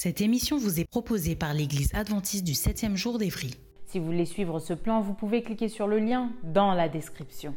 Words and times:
Cette 0.00 0.20
émission 0.20 0.58
vous 0.58 0.78
est 0.78 0.88
proposée 0.88 1.34
par 1.34 1.52
l'Église 1.54 1.92
adventiste 1.92 2.46
du 2.46 2.52
7e 2.52 2.94
jour 2.94 3.18
d'Évry. 3.18 3.50
Si 3.86 3.98
vous 3.98 4.04
voulez 4.04 4.26
suivre 4.26 4.60
ce 4.60 4.72
plan, 4.72 5.00
vous 5.00 5.12
pouvez 5.12 5.42
cliquer 5.42 5.66
sur 5.66 5.88
le 5.88 5.98
lien 5.98 6.30
dans 6.44 6.72
la 6.72 6.88
description. 6.88 7.56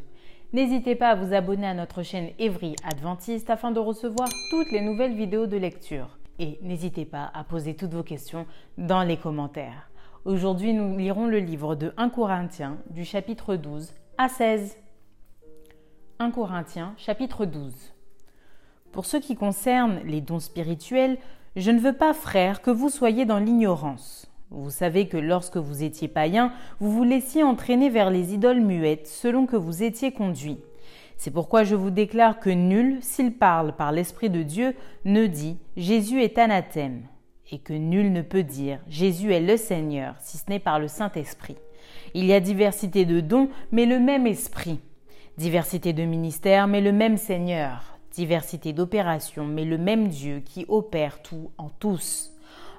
N'hésitez 0.52 0.96
pas 0.96 1.10
à 1.10 1.14
vous 1.14 1.34
abonner 1.34 1.68
à 1.68 1.74
notre 1.74 2.02
chaîne 2.02 2.30
Évry 2.40 2.74
Adventiste 2.82 3.48
afin 3.48 3.70
de 3.70 3.78
recevoir 3.78 4.28
toutes 4.50 4.72
les 4.72 4.80
nouvelles 4.80 5.14
vidéos 5.14 5.46
de 5.46 5.56
lecture. 5.56 6.18
Et 6.40 6.58
n'hésitez 6.62 7.04
pas 7.04 7.30
à 7.32 7.44
poser 7.44 7.76
toutes 7.76 7.94
vos 7.94 8.02
questions 8.02 8.44
dans 8.76 9.04
les 9.04 9.18
commentaires. 9.18 9.92
Aujourd'hui, 10.24 10.72
nous 10.72 10.98
lirons 10.98 11.28
le 11.28 11.38
livre 11.38 11.76
de 11.76 11.94
1 11.96 12.08
Corinthiens 12.08 12.78
du 12.90 13.04
chapitre 13.04 13.54
12 13.54 13.92
à 14.18 14.28
16. 14.28 14.78
1 16.18 16.30
Corinthiens 16.32 16.94
chapitre 16.96 17.44
12. 17.44 17.72
Pour 18.90 19.06
ce 19.06 19.16
qui 19.16 19.36
concerne 19.36 20.00
les 20.04 20.20
dons 20.20 20.40
spirituels, 20.40 21.18
je 21.54 21.70
ne 21.70 21.80
veux 21.80 21.92
pas, 21.92 22.14
frères, 22.14 22.62
que 22.62 22.70
vous 22.70 22.88
soyez 22.88 23.26
dans 23.26 23.38
l'ignorance. 23.38 24.26
Vous 24.50 24.70
savez 24.70 25.06
que 25.06 25.18
lorsque 25.18 25.58
vous 25.58 25.82
étiez 25.82 26.08
païen, 26.08 26.52
vous 26.80 26.90
vous 26.90 27.04
laissiez 27.04 27.42
entraîner 27.42 27.90
vers 27.90 28.10
les 28.10 28.32
idoles 28.32 28.60
muettes 28.60 29.06
selon 29.06 29.46
que 29.46 29.56
vous 29.56 29.82
étiez 29.82 30.12
conduit. 30.12 30.58
C'est 31.16 31.30
pourquoi 31.30 31.62
je 31.64 31.74
vous 31.74 31.90
déclare 31.90 32.40
que 32.40 32.50
nul, 32.50 32.98
s'il 33.02 33.32
parle 33.32 33.76
par 33.76 33.92
l'Esprit 33.92 34.30
de 34.30 34.42
Dieu, 34.42 34.74
ne 35.04 35.26
dit 35.26 35.58
Jésus 35.76 36.22
est 36.22 36.38
anathème, 36.38 37.02
et 37.50 37.58
que 37.58 37.74
nul 37.74 38.12
ne 38.12 38.22
peut 38.22 38.42
dire 38.42 38.80
Jésus 38.88 39.32
est 39.32 39.40
le 39.40 39.56
Seigneur, 39.58 40.16
si 40.20 40.38
ce 40.38 40.44
n'est 40.48 40.58
par 40.58 40.78
le 40.78 40.88
Saint-Esprit. 40.88 41.56
Il 42.14 42.24
y 42.24 42.32
a 42.32 42.40
diversité 42.40 43.04
de 43.04 43.20
dons, 43.20 43.50
mais 43.72 43.86
le 43.86 43.98
même 43.98 44.26
Esprit. 44.26 44.80
Diversité 45.36 45.92
de 45.92 46.04
ministères, 46.04 46.66
mais 46.66 46.80
le 46.80 46.92
même 46.92 47.16
Seigneur 47.18 47.91
diversité 48.12 48.72
d'opérations, 48.72 49.46
mais 49.46 49.64
le 49.64 49.78
même 49.78 50.08
Dieu 50.08 50.40
qui 50.44 50.64
opère 50.68 51.22
tout 51.22 51.50
en 51.58 51.68
tous. 51.68 52.32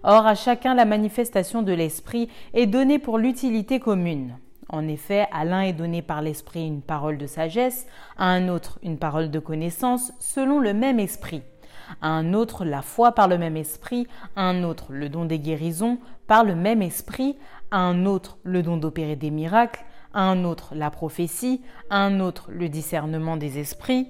Or, 0.04 0.26
à 0.26 0.36
chacun 0.36 0.76
la 0.76 0.86
manifestation 0.86 1.62
de 1.62 1.72
l'Esprit 1.72 2.30
est 2.54 2.66
donnée 2.68 3.00
pour 3.00 3.18
l'utilité 3.18 3.80
commune. 3.80 4.38
En 4.70 4.88
effet, 4.88 5.28
à 5.32 5.46
l'un 5.46 5.62
est 5.62 5.74
donné 5.74 6.02
par 6.02 6.22
l'Esprit 6.22 6.66
une 6.66 6.82
parole 6.82 7.18
de 7.18 7.28
sagesse, 7.28 7.86
à 8.18 8.26
un 8.26 8.50
autre 8.50 8.80
une 8.84 8.98
parole 8.98 9.30
de 9.32 9.40
connaissance, 9.40 10.12
selon 10.20 10.60
le 10.60 10.74
même 10.74 11.00
Esprit, 11.00 11.44
à 12.02 12.10
un 12.10 12.34
autre 12.34 12.66
la 12.66 12.82
foi 12.82 13.14
par 13.14 13.28
le 13.28 13.38
même 13.38 13.56
Esprit, 13.56 14.08
à 14.36 14.44
un 14.44 14.64
autre 14.64 14.88
le 14.90 15.10
don 15.10 15.26
des 15.26 15.40
guérisons 15.40 16.00
par 16.28 16.44
le 16.44 16.56
même 16.56 16.82
Esprit, 16.82 17.38
à 17.72 17.78
un 17.78 18.06
autre 18.06 18.38
le 18.44 18.64
don 18.64 18.78
d'opérer 18.78 19.16
des 19.16 19.32
miracles, 19.32 19.86
à 20.14 20.24
un 20.24 20.44
autre 20.44 20.74
la 20.76 20.90
prophétie, 20.90 21.62
à 21.90 21.98
un 21.98 22.20
autre 22.20 22.50
le 22.52 22.68
discernement 22.68 23.38
des 23.38 23.60
esprits, 23.60 24.10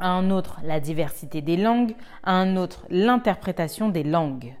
à 0.00 0.08
un 0.08 0.30
autre 0.30 0.60
la 0.64 0.80
diversité 0.80 1.42
des 1.42 1.56
langues, 1.56 1.94
à 2.22 2.32
un 2.32 2.56
autre 2.56 2.86
l'interprétation 2.90 3.88
des 3.88 4.04
langues. 4.04 4.54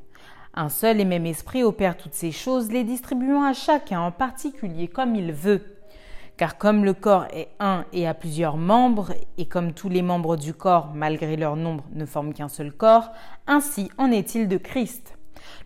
Un 0.54 0.68
seul 0.68 1.00
et 1.00 1.04
même 1.04 1.26
esprit 1.26 1.62
opère 1.62 1.96
toutes 1.96 2.14
ces 2.14 2.32
choses, 2.32 2.72
les 2.72 2.84
distribuant 2.84 3.42
à 3.42 3.52
chacun 3.52 4.00
en 4.00 4.10
particulier 4.10 4.88
comme 4.88 5.14
il 5.14 5.32
veut. 5.32 5.76
Car 6.36 6.58
comme 6.58 6.84
le 6.84 6.94
corps 6.94 7.26
est 7.32 7.48
un 7.60 7.84
et 7.92 8.06
a 8.06 8.14
plusieurs 8.14 8.56
membres, 8.56 9.12
et 9.38 9.46
comme 9.46 9.72
tous 9.72 9.88
les 9.88 10.02
membres 10.02 10.36
du 10.36 10.54
corps, 10.54 10.92
malgré 10.94 11.36
leur 11.36 11.56
nombre, 11.56 11.84
ne 11.92 12.06
forment 12.06 12.34
qu'un 12.34 12.48
seul 12.48 12.72
corps, 12.72 13.10
ainsi 13.46 13.90
en 13.96 14.10
est-il 14.10 14.48
de 14.48 14.56
Christ. 14.58 15.15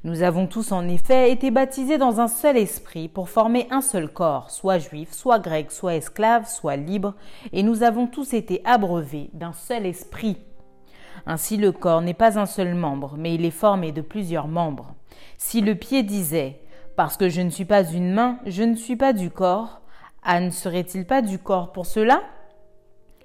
Nous 0.03 0.23
avons 0.23 0.47
tous 0.47 0.73
en 0.73 0.89
effet 0.89 1.31
été 1.31 1.51
baptisés 1.51 1.99
dans 1.99 2.21
un 2.21 2.29
seul 2.29 2.57
esprit 2.57 3.09
pour 3.09 3.29
former 3.29 3.67
un 3.71 3.83
seul 3.83 4.09
corps, 4.09 4.51
soit 4.51 4.79
juif, 4.79 5.13
soit 5.13 5.39
grec, 5.39 5.71
soit 5.71 5.95
esclave, 5.95 6.49
soit 6.49 6.77
libre, 6.77 7.15
et 7.53 7.63
nous 7.63 7.83
avons 7.83 8.07
tous 8.07 8.33
été 8.33 8.63
abreuvés 8.65 9.31
d'un 9.35 9.53
seul 9.53 9.87
esprit. 9.87 10.39
Ainsi 11.27 11.57
le 11.57 11.73
corps 11.73 12.01
n'est 12.01 12.15
pas 12.15 12.39
un 12.39 12.47
seul 12.47 12.75
membre, 12.75 13.17
mais 13.19 13.35
il 13.35 13.45
est 13.45 13.51
formé 13.51 13.93
de 13.93 14.01
plusieurs 14.01 14.49
membres. 14.49 14.95
Si 15.37 15.61
le 15.61 15.75
pied 15.75 16.03
disait 16.03 16.61
Parce 16.97 17.17
que 17.17 17.29
je 17.29 17.41
ne 17.41 17.51
suis 17.51 17.65
pas 17.65 17.85
une 17.85 18.13
main, 18.13 18.39
je 18.47 18.63
ne 18.63 18.77
suis 18.77 18.97
pas 18.97 19.13
du 19.13 19.31
corps, 19.31 19.81
Anne 20.23 20.51
serait-il 20.51 21.07
pas 21.07 21.23
du 21.23 21.39
corps 21.39 21.73
pour 21.73 21.87
cela? 21.87 22.23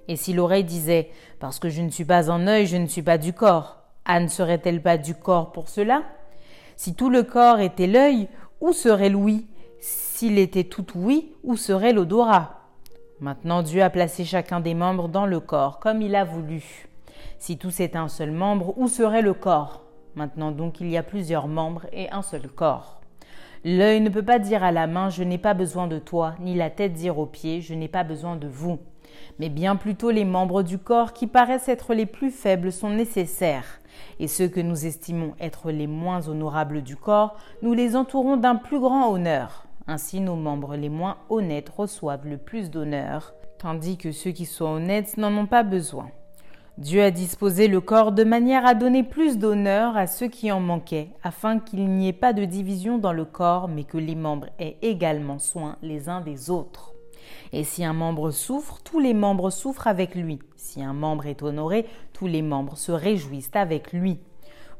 Et 0.08 0.16
si 0.16 0.32
l'oreille 0.32 0.64
disait 0.64 1.10
Parce 1.40 1.58
que 1.58 1.68
je 1.68 1.82
ne 1.82 1.90
suis 1.90 2.04
pas 2.04 2.30
un 2.30 2.46
œil, 2.46 2.66
je 2.66 2.76
ne 2.76 2.86
suis 2.86 3.02
pas 3.02 3.18
du 3.18 3.32
corps, 3.32 3.82
Anne 4.04 4.28
serait-elle 4.28 4.82
pas 4.82 4.98
du 4.98 5.14
corps 5.14 5.52
pour 5.52 5.68
cela? 5.68 6.02
Si 6.76 6.94
tout 6.94 7.08
le 7.08 7.22
corps 7.22 7.58
était 7.58 7.86
l'œil, 7.86 8.28
où 8.60 8.72
serait 8.72 9.08
l'ouïe? 9.08 9.46
S'il 9.80 10.38
était 10.38 10.64
tout 10.64 10.86
ouïe, 10.94 11.32
où 11.42 11.56
serait 11.56 11.92
l'odorat? 11.92 12.60
Maintenant 13.20 13.62
Dieu 13.62 13.82
a 13.82 13.88
placé 13.88 14.24
chacun 14.24 14.60
des 14.60 14.74
membres 14.74 15.08
dans 15.08 15.24
le 15.24 15.40
corps, 15.40 15.78
comme 15.78 16.02
il 16.02 16.14
a 16.14 16.24
voulu. 16.24 16.86
Si 17.38 17.56
tous 17.56 17.80
étaient 17.80 17.96
un 17.96 18.08
seul 18.08 18.30
membre, 18.30 18.74
où 18.76 18.88
serait 18.88 19.22
le 19.22 19.32
corps? 19.32 19.84
Maintenant 20.16 20.52
donc 20.52 20.80
il 20.80 20.88
y 20.88 20.98
a 20.98 21.02
plusieurs 21.02 21.48
membres 21.48 21.86
et 21.92 22.10
un 22.10 22.22
seul 22.22 22.48
corps. 22.48 23.00
L'œil 23.64 24.00
ne 24.00 24.10
peut 24.10 24.22
pas 24.22 24.38
dire 24.38 24.62
à 24.62 24.70
la 24.70 24.86
main 24.86 25.08
Je 25.08 25.22
n'ai 25.22 25.38
pas 25.38 25.54
besoin 25.54 25.86
de 25.86 25.98
toi, 25.98 26.34
ni 26.40 26.54
la 26.54 26.68
tête 26.68 26.92
dire 26.92 27.18
aux 27.18 27.26
pieds 27.26 27.62
Je 27.62 27.74
n'ai 27.74 27.88
pas 27.88 28.04
besoin 28.04 28.36
de 28.36 28.48
vous. 28.48 28.78
Mais 29.38 29.48
bien 29.48 29.76
plutôt 29.76 30.10
les 30.10 30.24
membres 30.24 30.62
du 30.62 30.78
corps 30.78 31.14
qui 31.14 31.26
paraissent 31.26 31.68
être 31.68 31.94
les 31.94 32.06
plus 32.06 32.30
faibles 32.30 32.70
sont 32.70 32.90
nécessaires 32.90 33.80
et 34.18 34.28
ceux 34.28 34.48
que 34.48 34.60
nous 34.60 34.86
estimons 34.86 35.34
être 35.40 35.70
les 35.70 35.86
moins 35.86 36.28
honorables 36.28 36.82
du 36.82 36.96
corps, 36.96 37.36
nous 37.62 37.72
les 37.72 37.96
entourons 37.96 38.36
d'un 38.36 38.56
plus 38.56 38.80
grand 38.80 39.10
honneur. 39.10 39.66
Ainsi 39.86 40.20
nos 40.20 40.36
membres 40.36 40.76
les 40.76 40.88
moins 40.88 41.16
honnêtes 41.28 41.68
reçoivent 41.68 42.26
le 42.26 42.38
plus 42.38 42.70
d'honneur, 42.70 43.34
tandis 43.58 43.96
que 43.96 44.12
ceux 44.12 44.32
qui 44.32 44.46
sont 44.46 44.66
honnêtes 44.66 45.16
n'en 45.16 45.36
ont 45.36 45.46
pas 45.46 45.62
besoin. 45.62 46.10
Dieu 46.78 47.02
a 47.02 47.10
disposé 47.10 47.68
le 47.68 47.80
corps 47.80 48.12
de 48.12 48.22
manière 48.22 48.66
à 48.66 48.74
donner 48.74 49.02
plus 49.02 49.38
d'honneur 49.38 49.96
à 49.96 50.06
ceux 50.06 50.28
qui 50.28 50.52
en 50.52 50.60
manquaient, 50.60 51.08
afin 51.22 51.58
qu'il 51.58 51.88
n'y 51.88 52.08
ait 52.08 52.12
pas 52.12 52.34
de 52.34 52.44
division 52.44 52.98
dans 52.98 53.14
le 53.14 53.24
corps, 53.24 53.66
mais 53.66 53.84
que 53.84 53.96
les 53.96 54.14
membres 54.14 54.48
aient 54.58 54.76
également 54.82 55.38
soin 55.38 55.76
les 55.80 56.10
uns 56.10 56.20
des 56.20 56.50
autres. 56.50 56.92
Et 57.52 57.64
si 57.64 57.82
un 57.82 57.94
membre 57.94 58.30
souffre, 58.30 58.80
tous 58.84 59.00
les 59.00 59.14
membres 59.14 59.48
souffrent 59.48 59.86
avec 59.86 60.14
lui. 60.14 60.38
Si 60.56 60.82
un 60.82 60.92
membre 60.92 61.26
est 61.26 61.42
honoré, 61.42 61.86
tous 62.16 62.26
les 62.26 62.40
membres 62.40 62.78
se 62.78 62.92
réjouissent 62.92 63.50
avec 63.52 63.92
lui. 63.92 64.18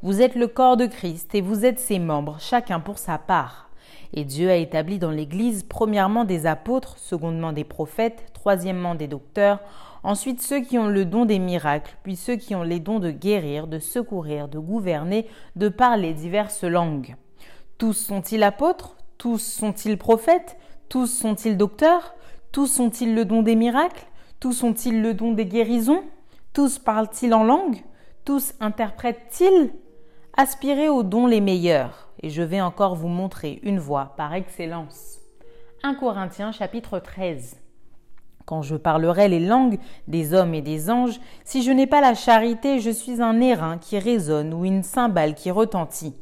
Vous 0.01 0.21
êtes 0.21 0.33
le 0.33 0.47
corps 0.47 0.75
de 0.75 0.87
Christ 0.87 1.35
et 1.35 1.41
vous 1.41 1.65
êtes 1.65 1.79
ses 1.79 1.99
membres, 1.99 2.37
chacun 2.39 2.79
pour 2.79 2.97
sa 2.97 3.19
part. 3.19 3.69
Et 4.13 4.23
Dieu 4.23 4.49
a 4.49 4.55
établi 4.55 4.97
dans 4.97 5.11
l'Église 5.11 5.61
premièrement 5.61 6.25
des 6.25 6.47
apôtres, 6.47 6.97
secondement 6.97 7.53
des 7.53 7.63
prophètes, 7.63 8.25
troisièmement 8.33 8.95
des 8.95 9.07
docteurs, 9.07 9.59
ensuite 10.01 10.41
ceux 10.41 10.61
qui 10.61 10.79
ont 10.79 10.87
le 10.87 11.05
don 11.05 11.25
des 11.25 11.37
miracles, 11.37 11.95
puis 12.01 12.15
ceux 12.15 12.37
qui 12.37 12.55
ont 12.55 12.63
les 12.63 12.79
dons 12.79 12.97
de 12.97 13.11
guérir, 13.11 13.67
de 13.67 13.77
secourir, 13.77 14.47
de 14.47 14.57
gouverner, 14.57 15.27
de 15.55 15.69
parler 15.69 16.13
diverses 16.13 16.63
langues. 16.63 17.15
Tous 17.77 17.93
sont-ils 17.93 18.41
apôtres? 18.41 18.95
Tous 19.19 19.37
sont-ils 19.37 19.99
prophètes? 19.99 20.57
Tous 20.89 21.05
sont-ils 21.05 21.55
docteurs? 21.55 22.15
Tous 22.51 22.79
ont-ils 22.79 23.13
le 23.13 23.25
don 23.25 23.43
des 23.43 23.55
miracles? 23.55 24.07
Tous 24.39 24.63
ont-ils 24.63 25.03
le 25.03 25.13
don 25.13 25.33
des 25.33 25.45
guérisons? 25.45 26.03
Tous 26.53 26.79
parlent-ils 26.79 27.33
en 27.33 27.43
langue? 27.43 27.83
Tous 28.25 28.53
interprètent-ils? 28.59 29.71
Aspirez 30.35 30.89
aux 30.89 31.03
dons 31.03 31.27
les 31.27 31.41
meilleurs, 31.41 32.09
et 32.21 32.29
je 32.29 32.43
vais 32.43 32.61
encore 32.61 32.95
vous 32.95 33.07
montrer 33.07 33.59
une 33.63 33.79
voie 33.79 34.13
par 34.17 34.33
excellence. 34.33 35.19
1 35.83 35.95
Corinthiens 35.95 36.51
chapitre 36.51 36.99
13 36.99 37.57
quand 38.47 38.61
je 38.61 38.77
parlerai 38.77 39.27
les 39.27 39.41
langues 39.41 39.77
des 40.07 40.33
hommes 40.33 40.53
et 40.53 40.61
des 40.61 40.89
anges, 40.89 41.19
si 41.43 41.63
je 41.63 41.71
n'ai 41.71 41.85
pas 41.85 41.99
la 41.99 42.15
charité, 42.15 42.79
je 42.79 42.89
suis 42.89 43.21
un 43.21 43.41
airain 43.41 43.77
qui 43.77 43.99
résonne 43.99 44.53
ou 44.53 44.63
une 44.63 44.83
cymbale 44.83 45.35
qui 45.35 45.51
retentit. 45.51 46.15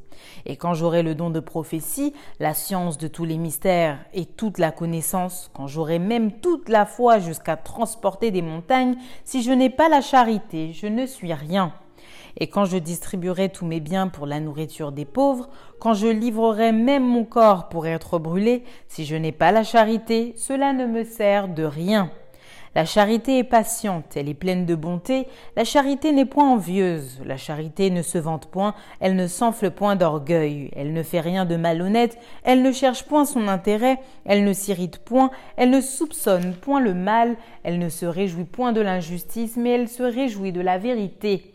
Et 0.46 0.56
quand 0.56 0.74
j'aurai 0.74 1.04
le 1.04 1.16
don 1.16 1.30
de 1.30 1.40
prophétie, 1.40 2.14
la 2.40 2.54
science 2.54 2.98
de 2.98 3.08
tous 3.08 3.26
les 3.26 3.38
mystères 3.38 4.00
et 4.14 4.26
toute 4.26 4.58
la 4.58 4.72
connaissance, 4.72 5.50
quand 5.54 5.68
j'aurai 5.68 6.00
même 6.00 6.32
toute 6.32 6.70
la 6.70 6.86
foi 6.86 7.20
jusqu'à 7.20 7.56
transporter 7.58 8.32
des 8.32 8.42
montagnes, 8.42 8.96
si 9.24 9.44
je 9.44 9.52
n'ai 9.52 9.70
pas 9.70 9.90
la 9.90 10.02
charité, 10.02 10.74
je 10.74 10.88
ne 10.88 11.06
suis 11.06 11.34
rien. 11.34 11.74
Et 12.38 12.48
quand 12.48 12.66
je 12.66 12.78
distribuerai 12.78 13.50
tous 13.50 13.66
mes 13.66 13.80
biens 13.80 14.08
pour 14.08 14.26
la 14.26 14.40
nourriture 14.40 14.92
des 14.92 15.06
pauvres, 15.06 15.50
quand 15.80 15.94
je 15.94 16.08
livrerai 16.08 16.72
même 16.72 17.06
mon 17.06 17.24
corps 17.24 17.70
pour 17.70 17.88
être 17.88 18.20
brûlé, 18.20 18.64
si 18.88 19.06
je 19.06 19.16
n'ai 19.16 19.32
pas 19.32 19.52
la 19.52 19.64
charité, 19.64 20.34
cela 20.36 20.74
ne 20.74 20.86
me 20.86 21.04
sert 21.04 21.48
de 21.48 21.64
rien. 21.64 22.12
La 22.75 22.83
charité 22.83 23.38
est 23.38 23.45
patiente, 23.45 24.18
elle 24.18 24.27
est 24.27 24.33
pleine 24.33 24.66
de 24.66 24.75
bonté, 24.75 25.27
la 25.56 25.63
charité 25.63 26.12
n'est 26.12 26.25
point 26.25 26.51
envieuse, 26.51 27.22
la 27.24 27.38
charité 27.38 27.89
ne 27.89 28.01
se 28.01 28.18
vante 28.18 28.48
point, 28.48 28.75
elle 29.00 29.16
ne 29.16 29.27
s'enfle 29.27 29.72
point 29.72 29.95
d'orgueil, 29.95 30.72
elle 30.75 30.92
ne 30.92 31.01
fait 31.01 31.22
rien 31.22 31.45
de 31.45 31.56
malhonnête, 31.56 32.18
elle 32.44 32.62
ne 32.62 32.74
cherche 32.74 33.06
point 33.06 33.24
son 33.24 33.48
intérêt, 33.48 33.98
elle 34.25 34.44
ne 34.44 34.51
s'irrite 34.51 34.98
point, 34.98 35.31
elle 35.56 35.69
ne 35.69 35.80
soupçonne 35.80 36.54
point 36.54 36.81
le 36.81 36.94
mal, 36.94 37.38
elle 37.63 37.80
ne 37.80 37.88
se 37.88 38.06
réjouit 38.06 38.44
point 38.44 38.74
de 38.74 38.81
l'injustice, 38.81 39.56
mais 39.56 39.69
elle 39.69 39.88
se 39.88 40.04
réjouit 40.04 40.51
de 40.51 40.60
la 40.60 40.78
vérité. 40.78 41.54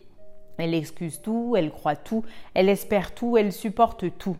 Elle 0.57 0.73
excuse 0.73 1.21
tout, 1.21 1.53
elle 1.55 1.69
croit 1.69 1.95
tout, 1.95 2.23
elle 2.55 2.67
espère 2.67 3.13
tout, 3.13 3.37
elle 3.37 3.51
supporte 3.51 4.05
tout. 4.17 4.37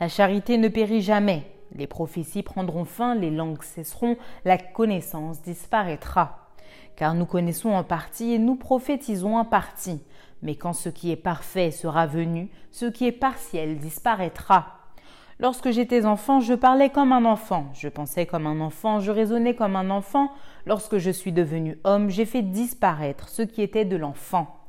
La 0.00 0.08
charité 0.08 0.58
ne 0.58 0.66
périt 0.66 1.02
jamais, 1.02 1.44
les 1.74 1.86
prophéties 1.86 2.42
prendront 2.42 2.84
fin, 2.84 3.14
les 3.14 3.30
langues 3.30 3.62
cesseront, 3.62 4.16
la 4.44 4.58
connaissance 4.58 5.42
disparaîtra. 5.42 6.50
Car 6.96 7.14
nous 7.14 7.26
connaissons 7.26 7.70
en 7.70 7.84
partie 7.84 8.32
et 8.32 8.38
nous 8.38 8.56
prophétisons 8.56 9.36
en 9.36 9.44
partie. 9.44 10.00
Mais 10.42 10.54
quand 10.54 10.72
ce 10.72 10.88
qui 10.88 11.10
est 11.10 11.16
parfait 11.16 11.70
sera 11.70 12.06
venu, 12.06 12.50
ce 12.70 12.86
qui 12.86 13.06
est 13.06 13.12
partiel 13.12 13.78
disparaîtra. 13.78 14.76
Lorsque 15.38 15.70
j'étais 15.70 16.06
enfant, 16.06 16.40
je 16.40 16.54
parlais 16.54 16.88
comme 16.88 17.12
un 17.12 17.26
enfant, 17.26 17.66
je 17.74 17.88
pensais 17.88 18.24
comme 18.24 18.46
un 18.46 18.60
enfant, 18.60 19.00
je 19.00 19.10
raisonnais 19.10 19.54
comme 19.54 19.76
un 19.76 19.90
enfant. 19.90 20.32
Lorsque 20.64 20.96
je 20.96 21.10
suis 21.10 21.32
devenu 21.32 21.78
homme, 21.84 22.08
j'ai 22.08 22.24
fait 22.24 22.42
disparaître 22.42 23.28
ce 23.28 23.42
qui 23.42 23.60
était 23.60 23.84
de 23.84 23.96
l'enfant. 23.96 24.65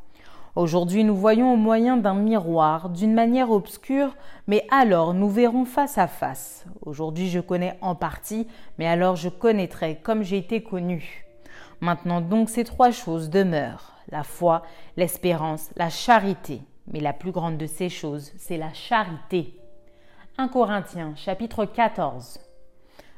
Aujourd'hui, 0.57 1.03
nous 1.03 1.15
voyons 1.15 1.53
au 1.53 1.55
moyen 1.55 1.97
d'un 1.97 2.15
miroir, 2.15 2.89
d'une 2.89 3.13
manière 3.13 3.51
obscure, 3.51 4.15
mais 4.47 4.65
alors 4.71 5.13
nous 5.13 5.29
verrons 5.29 5.65
face 5.65 5.99
à 5.99 6.07
face. 6.07 6.65
Aujourd'hui, 6.83 7.29
je 7.29 7.39
connais 7.39 7.77
en 7.81 7.93
partie, 7.93 8.47
mais 8.79 8.87
alors 8.87 9.15
je 9.15 9.29
connaîtrai 9.29 9.99
comme 10.01 10.23
j'ai 10.23 10.37
été 10.37 10.63
connu. 10.63 11.27
Maintenant 11.79 12.21
donc, 12.21 12.49
ces 12.49 12.63
trois 12.63 12.89
choses 12.89 13.29
demeurent 13.29 13.93
la 14.09 14.23
foi, 14.23 14.63
l'espérance, 14.95 15.69
la 15.75 15.91
charité. 15.91 16.61
Mais 16.91 17.01
la 17.01 17.13
plus 17.13 17.31
grande 17.31 17.59
de 17.59 17.67
ces 17.67 17.89
choses, 17.89 18.31
c'est 18.39 18.57
la 18.57 18.73
charité. 18.73 19.53
1 20.39 20.47
Corinthiens 20.47 21.13
chapitre 21.15 21.65
14. 21.65 22.39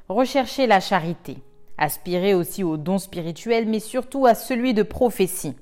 Recherchez 0.10 0.68
la 0.68 0.82
charité. 0.82 1.38
Aspirez 1.78 2.34
aussi 2.34 2.66
au 2.66 2.76
don 2.76 2.98
spirituel, 2.98 3.66
mais 3.66 3.80
surtout 3.80 4.26
à 4.26 4.36
celui 4.36 4.74
de 4.74 4.84
prophétie. 4.84 5.56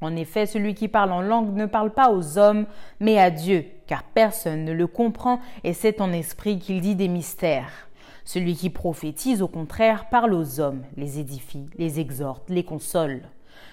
En 0.00 0.14
effet, 0.14 0.46
celui 0.46 0.74
qui 0.74 0.88
parle 0.88 1.12
en 1.12 1.22
langue 1.22 1.54
ne 1.54 1.66
parle 1.66 1.90
pas 1.90 2.12
aux 2.12 2.36
hommes, 2.38 2.66
mais 3.00 3.18
à 3.18 3.30
Dieu, 3.30 3.64
car 3.86 4.02
personne 4.02 4.64
ne 4.64 4.72
le 4.72 4.86
comprend, 4.86 5.40
et 5.64 5.72
c'est 5.72 6.00
en 6.00 6.12
esprit 6.12 6.58
qu'il 6.58 6.80
dit 6.80 6.94
des 6.94 7.08
mystères. 7.08 7.88
Celui 8.24 8.54
qui 8.54 8.70
prophétise, 8.70 9.40
au 9.40 9.48
contraire, 9.48 10.08
parle 10.10 10.34
aux 10.34 10.60
hommes, 10.60 10.82
les 10.96 11.18
édifie, 11.18 11.66
les 11.78 12.00
exhorte, 12.00 12.50
les 12.50 12.64
console. 12.64 13.22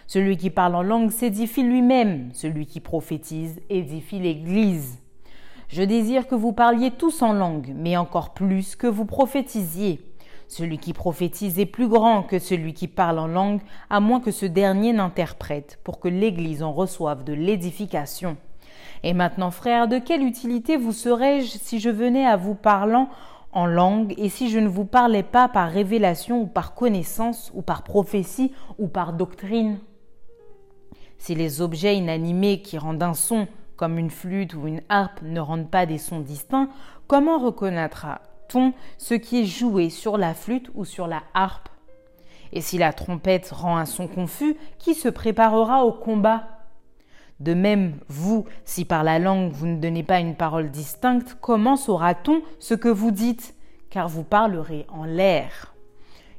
Celui 0.08 0.38
qui 0.38 0.50
parle 0.50 0.75
en 0.75 0.84
langue 0.84 1.12
s'édifie 1.12 1.64
lui-même, 1.64 2.30
celui 2.34 2.68
qui 2.68 2.80
prophétise 2.80 3.60
édifie 3.70 4.20
l'Église. 4.20 5.00
Je 5.70 5.81
désire 5.81 6.28
que 6.28 6.36
vous 6.36 6.54
parliez 6.54 6.92
tous 6.92 7.22
en 7.22 7.34
langue, 7.34 7.74
mais 7.75 7.98
encore 7.98 8.34
plus 8.34 8.75
que 8.75 8.88
vous 8.88 9.06
prophétisiez 9.06 10.00
celui 10.53 10.77
qui 10.77 10.94
prophétise 10.94 11.59
est 11.59 11.65
plus 11.65 11.88
grand 11.88 12.23
que 12.23 12.39
celui 12.39 12.73
qui 12.73 12.88
parle 12.88 13.19
en 13.19 13.27
langue, 13.27 13.61
à 13.89 14.00
moins 14.00 14.19
que 14.19 14.31
ce 14.31 14.45
dernier 14.45 14.94
n'interprète, 14.94 15.79
pour 15.83 16.00
que 16.00 16.07
l'Église 16.07 16.63
en 16.63 16.71
reçoive 16.71 17.23
de 17.23 17.33
l'édification. 17.33 18.38
Et 19.03 19.13
maintenant, 19.13 19.51
frères, 19.51 19.88
de 19.88 19.97
quelle 19.97 20.23
utilité 20.23 20.77
vous 20.77 20.94
serais-je 20.94 21.57
si 21.57 21.79
je 21.79 21.89
venais 21.89 22.25
à 22.25 22.38
vous 22.38 22.55
parlant 22.55 23.09
en 23.51 23.65
langue 23.65 24.13
et 24.17 24.29
si 24.29 24.50
je 24.50 24.59
ne 24.59 24.67
vous 24.67 24.85
parlais 24.85 25.23
pas 25.23 25.47
par 25.47 25.69
révélation 25.69 26.41
ou 26.41 26.47
par 26.47 26.73
connaissance 26.73 27.51
ou 27.53 27.61
par 27.61 27.83
prophétie 27.83 28.53
ou 28.79 28.88
par 28.88 29.13
doctrine? 29.13 29.79
Si 31.17 31.35
les 31.35 31.61
objets 31.61 31.97
inanimés 31.97 32.61
qui 32.61 32.77
rendent 32.77 33.03
un 33.03 33.13
son, 33.13 33.47
comme 33.75 33.97
une 33.97 34.11
flûte 34.11 34.53
ou 34.53 34.67
une 34.67 34.81
harpe, 34.89 35.21
ne 35.23 35.39
rendent 35.39 35.69
pas 35.69 35.85
des 35.85 35.97
sons 35.97 36.19
distincts, 36.19 36.69
comment 37.07 37.39
reconnaîtra 37.39 38.21
ce 38.97 39.13
qui 39.13 39.41
est 39.41 39.45
joué 39.45 39.89
sur 39.89 40.17
la 40.17 40.33
flûte 40.33 40.69
ou 40.75 40.85
sur 40.85 41.07
la 41.07 41.23
harpe? 41.33 41.69
Et 42.51 42.61
si 42.61 42.77
la 42.77 42.94
trompette 42.94 43.50
rend 43.50 43.77
un 43.77 43.85
son 43.85 44.07
confus, 44.07 44.55
qui 44.77 44.94
se 44.94 45.09
préparera 45.09 45.85
au 45.85 45.91
combat? 45.91 46.44
De 47.39 47.53
même, 47.53 47.95
vous, 48.07 48.45
si 48.63 48.85
par 48.85 49.03
la 49.03 49.19
langue 49.19 49.51
vous 49.51 49.65
ne 49.65 49.79
donnez 49.79 50.03
pas 50.03 50.19
une 50.19 50.35
parole 50.35 50.69
distincte, 50.69 51.35
comment 51.41 51.75
saura-t-on 51.75 52.41
ce 52.59 52.73
que 52.73 52.89
vous 52.89 53.11
dites? 53.11 53.55
Car 53.89 54.07
vous 54.07 54.23
parlerez 54.23 54.85
en 54.89 55.03
l'air. 55.03 55.73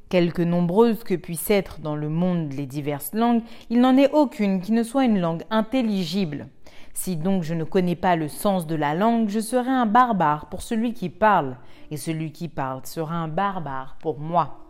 Quelque 0.08 0.42
nombreuses 0.42 1.02
que 1.02 1.14
puissent 1.14 1.50
être 1.50 1.80
dans 1.80 1.96
le 1.96 2.08
monde 2.08 2.52
les 2.52 2.66
diverses 2.66 3.12
langues, 3.14 3.42
il 3.68 3.80
n'en 3.80 3.96
est 3.96 4.12
aucune 4.12 4.60
qui 4.60 4.72
ne 4.72 4.82
soit 4.82 5.04
une 5.04 5.20
langue 5.20 5.42
intelligible. 5.50 6.46
Si 6.94 7.16
donc 7.16 7.42
je 7.42 7.54
ne 7.54 7.64
connais 7.64 7.96
pas 7.96 8.16
le 8.16 8.28
sens 8.28 8.66
de 8.66 8.76
la 8.76 8.94
langue, 8.94 9.28
je 9.28 9.40
serai 9.40 9.70
un 9.70 9.84
barbare 9.84 10.46
pour 10.46 10.62
celui 10.62 10.94
qui 10.94 11.10
parle, 11.10 11.56
et 11.90 11.96
celui 11.96 12.32
qui 12.32 12.48
parle 12.48 12.86
sera 12.86 13.16
un 13.16 13.28
barbare 13.28 13.96
pour 14.00 14.20
moi. 14.20 14.60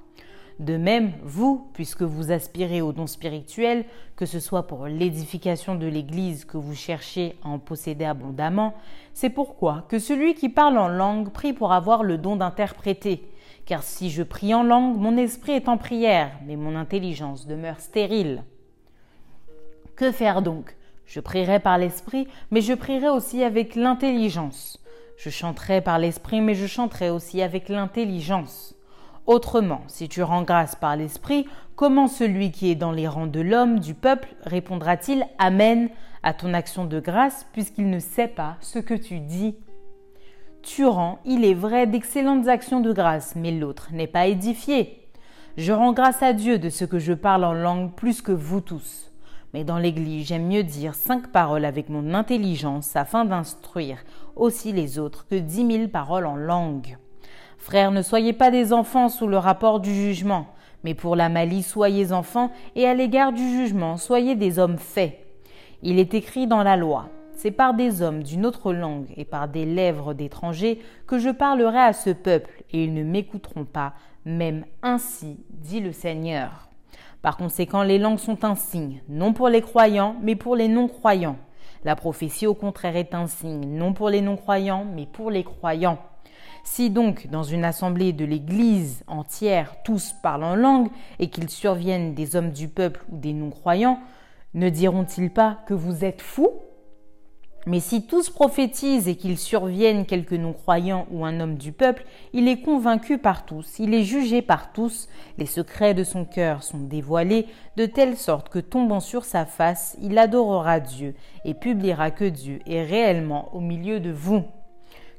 De 0.59 0.77
même, 0.77 1.13
vous, 1.23 1.69
puisque 1.75 2.03
vous 2.03 2.31
aspirez 2.33 2.81
au 2.81 2.93
don 2.93 3.07
spirituel, 3.07 3.85
que 4.17 4.25
ce 4.25 4.41
soit 4.41 4.67
pour 4.67 4.87
l'édification 4.87 5.75
de 5.75 5.87
l'Église 5.87 6.45
que 6.45 6.57
vous 6.57 6.75
cherchez 6.75 7.37
à 7.45 7.49
en 7.49 7.59
posséder 7.59 8.05
abondamment, 8.05 8.75
c'est 9.13 9.31
pourquoi 9.31 9.85
que 9.89 9.99
celui 9.99 10.35
qui 10.35 10.49
parle 10.49 10.79
en 10.79 10.89
langue 10.89 11.31
prie 11.31 11.53
pour 11.53 11.73
avoir 11.73 12.05
le 12.05 12.19
don 12.19 12.37
d'interpréter. 12.37 13.29
Car 13.67 13.83
si 13.83 14.11
je 14.11 14.23
prie 14.23 14.55
en 14.55 14.63
langue, 14.63 14.97
mon 14.97 15.17
esprit 15.17 15.53
est 15.53 15.69
en 15.69 15.77
prière, 15.77 16.31
mais 16.47 16.57
mon 16.57 16.77
intelligence 16.77 17.47
demeure 17.47 17.81
stérile. 17.81 18.45
Que 19.97 20.13
faire 20.13 20.41
donc? 20.41 20.77
Je 21.07 21.21
prierai 21.21 21.61
par 21.61 21.79
l'esprit, 21.79 22.29
mais 22.51 22.61
je 22.61 22.73
prierai 22.73 23.09
aussi 23.09 23.43
avec 23.43 23.75
l'intelligence. 23.75 24.81
Je 25.17 25.31
chanterai 25.31 25.81
par 25.81 25.99
l'esprit, 25.99 26.41
mais 26.41 26.55
je 26.55 26.67
chanterai 26.67 27.11
aussi 27.11 27.43
avec 27.43 27.69
l'intelligence. 27.69 28.75
Autrement, 29.27 29.83
si 29.87 30.09
tu 30.09 30.23
rends 30.23 30.43
grâce 30.43 30.75
par 30.75 30.97
l'esprit, 30.97 31.47
comment 31.77 32.09
celui 32.09 32.51
qui 32.51 32.71
est 32.71 32.75
dans 32.75 32.93
les 32.93 33.09
rangs 33.09 33.27
de 33.27 33.41
l'homme, 33.41 33.79
du 33.79 33.95
peuple, 33.95 34.29
répondra-t-il 34.45 35.27
Amen 35.39 35.89
à 36.23 36.35
ton 36.35 36.53
action 36.53 36.85
de 36.85 37.01
grâce, 37.01 37.47
puisqu'il 37.53 37.89
ne 37.91 38.01
sait 38.01 38.29
pas 38.29 38.57
ce 38.61 38.79
que 38.79 38.95
tu 38.95 39.21
dis 39.21 39.57
Tu 40.63 40.85
rends, 40.85 41.21
il 41.25 41.45
est 41.45 41.55
vrai, 41.55 41.87
d'excellentes 41.87 42.49
actions 42.49 42.81
de 42.81 42.93
grâce, 42.93 43.35
mais 43.37 43.51
l'autre 43.51 43.91
n'est 43.93 44.07
pas 44.07 44.27
édifié. 44.27 45.09
Je 45.57 45.73
rends 45.73 45.93
grâce 45.93 46.23
à 46.23 46.33
Dieu 46.33 46.59
de 46.59 46.69
ce 46.69 46.85
que 46.85 46.99
je 46.99 47.13
parle 47.13 47.45
en 47.45 47.53
langue 47.53 47.95
plus 47.95 48.21
que 48.21 48.33
vous 48.33 48.61
tous. 48.61 49.14
Mais 49.55 49.63
dans 49.63 49.79
l'Église, 49.79 50.27
j'aime 50.27 50.49
mieux 50.49 50.65
dire 50.65 50.97
cinq 50.97 51.29
paroles 51.31 51.65
avec 51.65 51.89
mon 51.89 52.13
intelligence 52.13 52.97
afin 52.97 53.25
d'instruire 53.25 53.99
aussi 54.35 54.73
les 54.73 54.99
autres 54.99 55.29
que 55.29 55.37
dix 55.37 55.63
mille 55.63 55.89
paroles 55.89 56.27
en 56.27 56.35
langue. 56.35 56.99
Frères, 57.57 57.93
ne 57.93 58.03
soyez 58.03 58.33
pas 58.33 58.51
des 58.51 58.73
enfants 58.73 59.09
sous 59.09 59.29
le 59.29 59.39
rapport 59.39 59.79
du 59.79 59.95
jugement, 59.95 60.49
mais 60.83 60.95
pour 60.95 61.15
la 61.15 61.29
malice, 61.29 61.69
soyez 61.69 62.11
enfants, 62.11 62.51
et 62.75 62.89
à 62.89 62.95
l'égard 62.95 63.33
du 63.33 63.49
jugement, 63.49 63.97
soyez 63.97 64.35
des 64.35 64.59
hommes 64.59 64.77
faits. 64.77 65.21
Il 65.83 66.01
est 66.01 66.15
écrit 66.15 66.49
dans 66.49 66.65
la 66.65 66.77
loi, 66.77 67.09
c'est 67.37 67.53
par 67.53 67.75
des 67.75 68.03
hommes 68.03 68.25
d'une 68.25 68.47
autre 68.47 68.73
langue 68.73 69.07
et 69.17 69.25
par 69.25 69.47
des 69.47 69.67
lèvres 69.67 70.15
d'étrangers 70.15 70.81
que 71.07 71.21
je 71.21 71.31
parlerai 71.31 71.79
à 71.79 71.93
ce 71.93 72.11
peuple, 72.11 72.65
et 72.73 72.83
ils 72.83 72.93
ne 72.93 73.05
m'écouteront 73.05 73.67
pas, 73.67 73.95
même 74.25 74.65
ainsi, 74.83 75.39
dit 75.49 75.79
le 75.79 75.93
Seigneur. 75.93 76.74
Par 77.25 77.39
conséquent, 77.39 77.83
les 77.85 77.99
langues 77.99 78.19
sont 78.19 78.45
un 78.45 78.55
signe, 78.55 79.01
non 79.09 79.33
pour 79.33 79.49
les 79.49 79.63
croyants, 79.63 80.15
mais 80.21 80.37
pour 80.37 80.57
les 80.57 80.69
non-croyants. 80.69 81.39
La 81.83 81.97
prophétie, 81.97 82.47
au 82.47 82.53
contraire, 82.53 82.97
est 82.97 83.15
un 83.15 83.29
signe, 83.29 83.67
non 83.67 83.95
pour 83.95 84.11
les 84.11 84.21
non-croyants, 84.21 84.85
mais 84.95 85.07
pour 85.07 85.31
les 85.31 85.43
croyants. 85.43 85.97
Si 86.65 86.91
donc, 86.91 87.29
dans 87.29 87.43
une 87.43 87.65
assemblée 87.65 88.13
de 88.13 88.27
l'Église 88.27 89.05
entière, 89.07 89.77
tous 89.85 90.13
parlent 90.23 90.45
en 90.45 90.55
langue, 90.55 90.91
et 91.19 91.31
qu'ils 91.31 91.49
surviennent 91.49 92.13
des 92.13 92.37
hommes 92.37 92.51
du 92.51 92.69
peuple 92.69 93.03
ou 93.11 93.17
des 93.17 93.33
non-croyants, 93.33 94.01
ne 94.53 94.69
diront-ils 94.69 95.31
pas 95.31 95.61
que 95.67 95.73
vous 95.73 96.05
êtes 96.05 96.21
fous? 96.21 96.53
Mais 97.67 97.81
si 97.81 98.07
tous 98.07 98.31
prophétisent 98.31 99.09
et 99.09 99.17
qu'il 99.17 99.39
survienne 99.39 100.07
quelque 100.07 100.35
non-croyant 100.35 101.07
ou 101.11 101.25
un 101.25 101.41
homme 101.41 101.57
du 101.57 101.73
peuple, 101.73 102.05
il 102.33 102.49
est 102.49 102.61
convaincu 102.61 103.19
par 103.19 103.47
tous, 103.47 103.79
il 103.79 103.95
est 103.95 104.05
jugé 104.05 104.43
par 104.43 104.73
tous, 104.73 105.09
les 105.39 105.47
secrets 105.47 105.95
de 105.95 106.05
son 106.05 106.25
cœur 106.25 106.63
sont 106.63 106.81
dévoilés, 106.81 107.47
de 107.77 107.87
telle 107.87 108.17
sorte 108.17 108.49
que 108.49 108.59
tombant 108.59 109.01
sur 109.01 109.25
sa 109.25 109.47
face, 109.47 109.97
il 110.03 110.19
adorera 110.19 110.81
Dieu 110.81 111.15
et 111.45 111.55
publiera 111.55 112.11
que 112.11 112.25
Dieu 112.25 112.61
est 112.67 112.85
réellement 112.85 113.55
au 113.55 113.61
milieu 113.61 114.01
de 114.01 114.11
vous. 114.11 114.45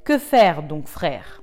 Que 0.03 0.17
faire 0.17 0.61
donc, 0.61 0.87
frères? 0.87 1.41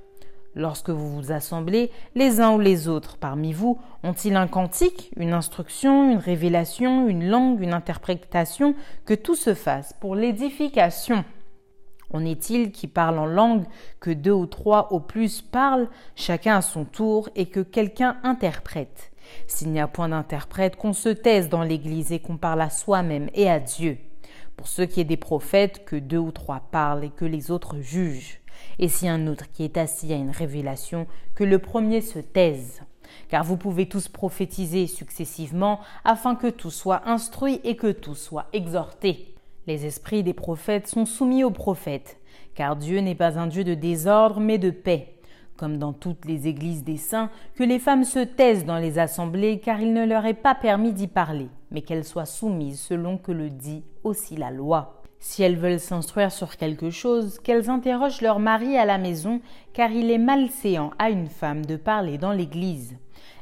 Lorsque 0.54 0.90
vous 0.90 1.16
vous 1.16 1.32
assemblez, 1.32 1.90
les 2.14 2.40
uns 2.40 2.52
ou 2.52 2.58
les 2.58 2.86
autres 2.86 3.16
parmi 3.16 3.54
vous 3.54 3.80
ont-ils 4.02 4.36
un 4.36 4.46
cantique, 4.46 5.10
une 5.16 5.32
instruction, 5.32 6.10
une 6.10 6.18
révélation, 6.18 7.08
une 7.08 7.26
langue, 7.26 7.62
une 7.62 7.72
interprétation, 7.72 8.74
que 9.06 9.14
tout 9.14 9.34
se 9.34 9.54
fasse 9.54 9.94
pour 9.94 10.14
l'édification? 10.14 11.24
En 12.12 12.26
est-il 12.26 12.70
qui 12.70 12.86
parle 12.86 13.18
en 13.18 13.24
langue, 13.24 13.64
que 13.98 14.10
deux 14.10 14.32
ou 14.32 14.44
trois 14.44 14.92
au 14.92 15.00
plus 15.00 15.40
parlent, 15.40 15.88
chacun 16.14 16.56
à 16.58 16.62
son 16.62 16.84
tour, 16.84 17.30
et 17.34 17.46
que 17.46 17.60
quelqu'un 17.60 18.18
interprète? 18.22 19.10
S'il 19.46 19.70
n'y 19.70 19.80
a 19.80 19.88
point 19.88 20.10
d'interprète, 20.10 20.76
qu'on 20.76 20.92
se 20.92 21.08
taise 21.08 21.48
dans 21.48 21.62
l'Église 21.62 22.12
et 22.12 22.18
qu'on 22.18 22.36
parle 22.36 22.60
à 22.60 22.68
soi-même 22.68 23.30
et 23.32 23.48
à 23.48 23.58
Dieu. 23.58 23.96
Pour 24.58 24.68
ce 24.68 24.82
qui 24.82 25.00
est 25.00 25.04
des 25.04 25.16
prophètes, 25.16 25.86
que 25.86 25.96
deux 25.96 26.18
ou 26.18 26.32
trois 26.32 26.60
parlent 26.70 27.04
et 27.04 27.10
que 27.10 27.24
les 27.24 27.50
autres 27.50 27.78
jugent 27.78 28.41
et 28.78 28.88
si 28.88 29.08
un 29.08 29.26
autre 29.26 29.50
qui 29.52 29.64
est 29.64 29.76
assis 29.76 30.12
à 30.12 30.16
une 30.16 30.30
révélation, 30.30 31.06
que 31.34 31.44
le 31.44 31.58
premier 31.58 32.00
se 32.00 32.18
taise. 32.18 32.82
Car 33.28 33.44
vous 33.44 33.56
pouvez 33.56 33.88
tous 33.88 34.08
prophétiser 34.08 34.86
successivement, 34.86 35.80
afin 36.04 36.34
que 36.34 36.48
tout 36.48 36.70
soit 36.70 37.02
instruit 37.08 37.60
et 37.64 37.76
que 37.76 37.92
tout 37.92 38.14
soit 38.14 38.46
exhorté. 38.52 39.34
Les 39.66 39.86
esprits 39.86 40.22
des 40.22 40.32
prophètes 40.32 40.88
sont 40.88 41.06
soumis 41.06 41.44
aux 41.44 41.50
prophètes, 41.50 42.18
car 42.54 42.76
Dieu 42.76 42.98
n'est 42.98 43.14
pas 43.14 43.38
un 43.38 43.46
Dieu 43.46 43.64
de 43.64 43.74
désordre, 43.74 44.40
mais 44.40 44.58
de 44.58 44.70
paix. 44.70 45.14
Comme 45.56 45.78
dans 45.78 45.92
toutes 45.92 46.24
les 46.24 46.48
églises 46.48 46.82
des 46.82 46.96
saints, 46.96 47.30
que 47.54 47.62
les 47.62 47.78
femmes 47.78 48.04
se 48.04 48.18
taisent 48.18 48.64
dans 48.64 48.78
les 48.78 48.98
assemblées, 48.98 49.60
car 49.60 49.80
il 49.80 49.92
ne 49.92 50.04
leur 50.04 50.26
est 50.26 50.34
pas 50.34 50.54
permis 50.54 50.92
d'y 50.92 51.06
parler, 51.06 51.48
mais 51.70 51.82
qu'elles 51.82 52.04
soient 52.04 52.26
soumises 52.26 52.80
selon 52.80 53.18
que 53.18 53.32
le 53.32 53.50
dit 53.50 53.84
aussi 54.02 54.36
la 54.36 54.50
loi. 54.50 55.01
Si 55.24 55.44
elles 55.44 55.56
veulent 55.56 55.78
s'instruire 55.78 56.32
sur 56.32 56.56
quelque 56.56 56.90
chose, 56.90 57.38
qu'elles 57.38 57.70
interrogent 57.70 58.22
leur 58.22 58.40
mari 58.40 58.76
à 58.76 58.84
la 58.84 58.98
maison, 58.98 59.40
car 59.72 59.92
il 59.92 60.10
est 60.10 60.18
malséant 60.18 60.90
à 60.98 61.10
une 61.10 61.28
femme 61.28 61.64
de 61.64 61.76
parler 61.76 62.18
dans 62.18 62.32
l'Église. 62.32 62.96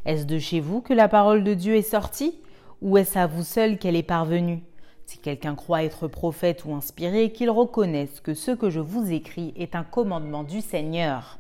Est-ce 0.05 0.27
de 0.27 0.39
chez 0.39 0.61
vous 0.61 0.83
que 0.83 0.93
la 0.93 1.09
parole 1.09 1.43
de 1.43 1.55
Dieu 1.55 1.75
est 1.75 1.83
sortie, 1.83 2.39
ou 2.83 2.99
est-ce 2.99 3.19
à 3.19 3.27
vous 3.27 3.43
seul 3.43 3.79
qu'elle 3.79 3.97
est 3.97 4.03
parvenue? 4.03 4.63
Si 5.07 5.17
quelqu'un 5.17 5.55
croit 5.55 5.83
être 5.83 6.07
prophète 6.07 6.67
ou 6.67 6.75
inspiré, 6.75 7.33
qu'il 7.33 7.49
reconnaisse 7.49 8.21
que 8.21 8.35
ce 8.35 8.51
que 8.51 8.69
je 8.69 8.81
vous 8.81 9.11
écris 9.11 9.55
est 9.57 9.75
un 9.75 9.83
commandement 9.83 10.45
du 10.45 10.61
Seigneur. 10.61 11.39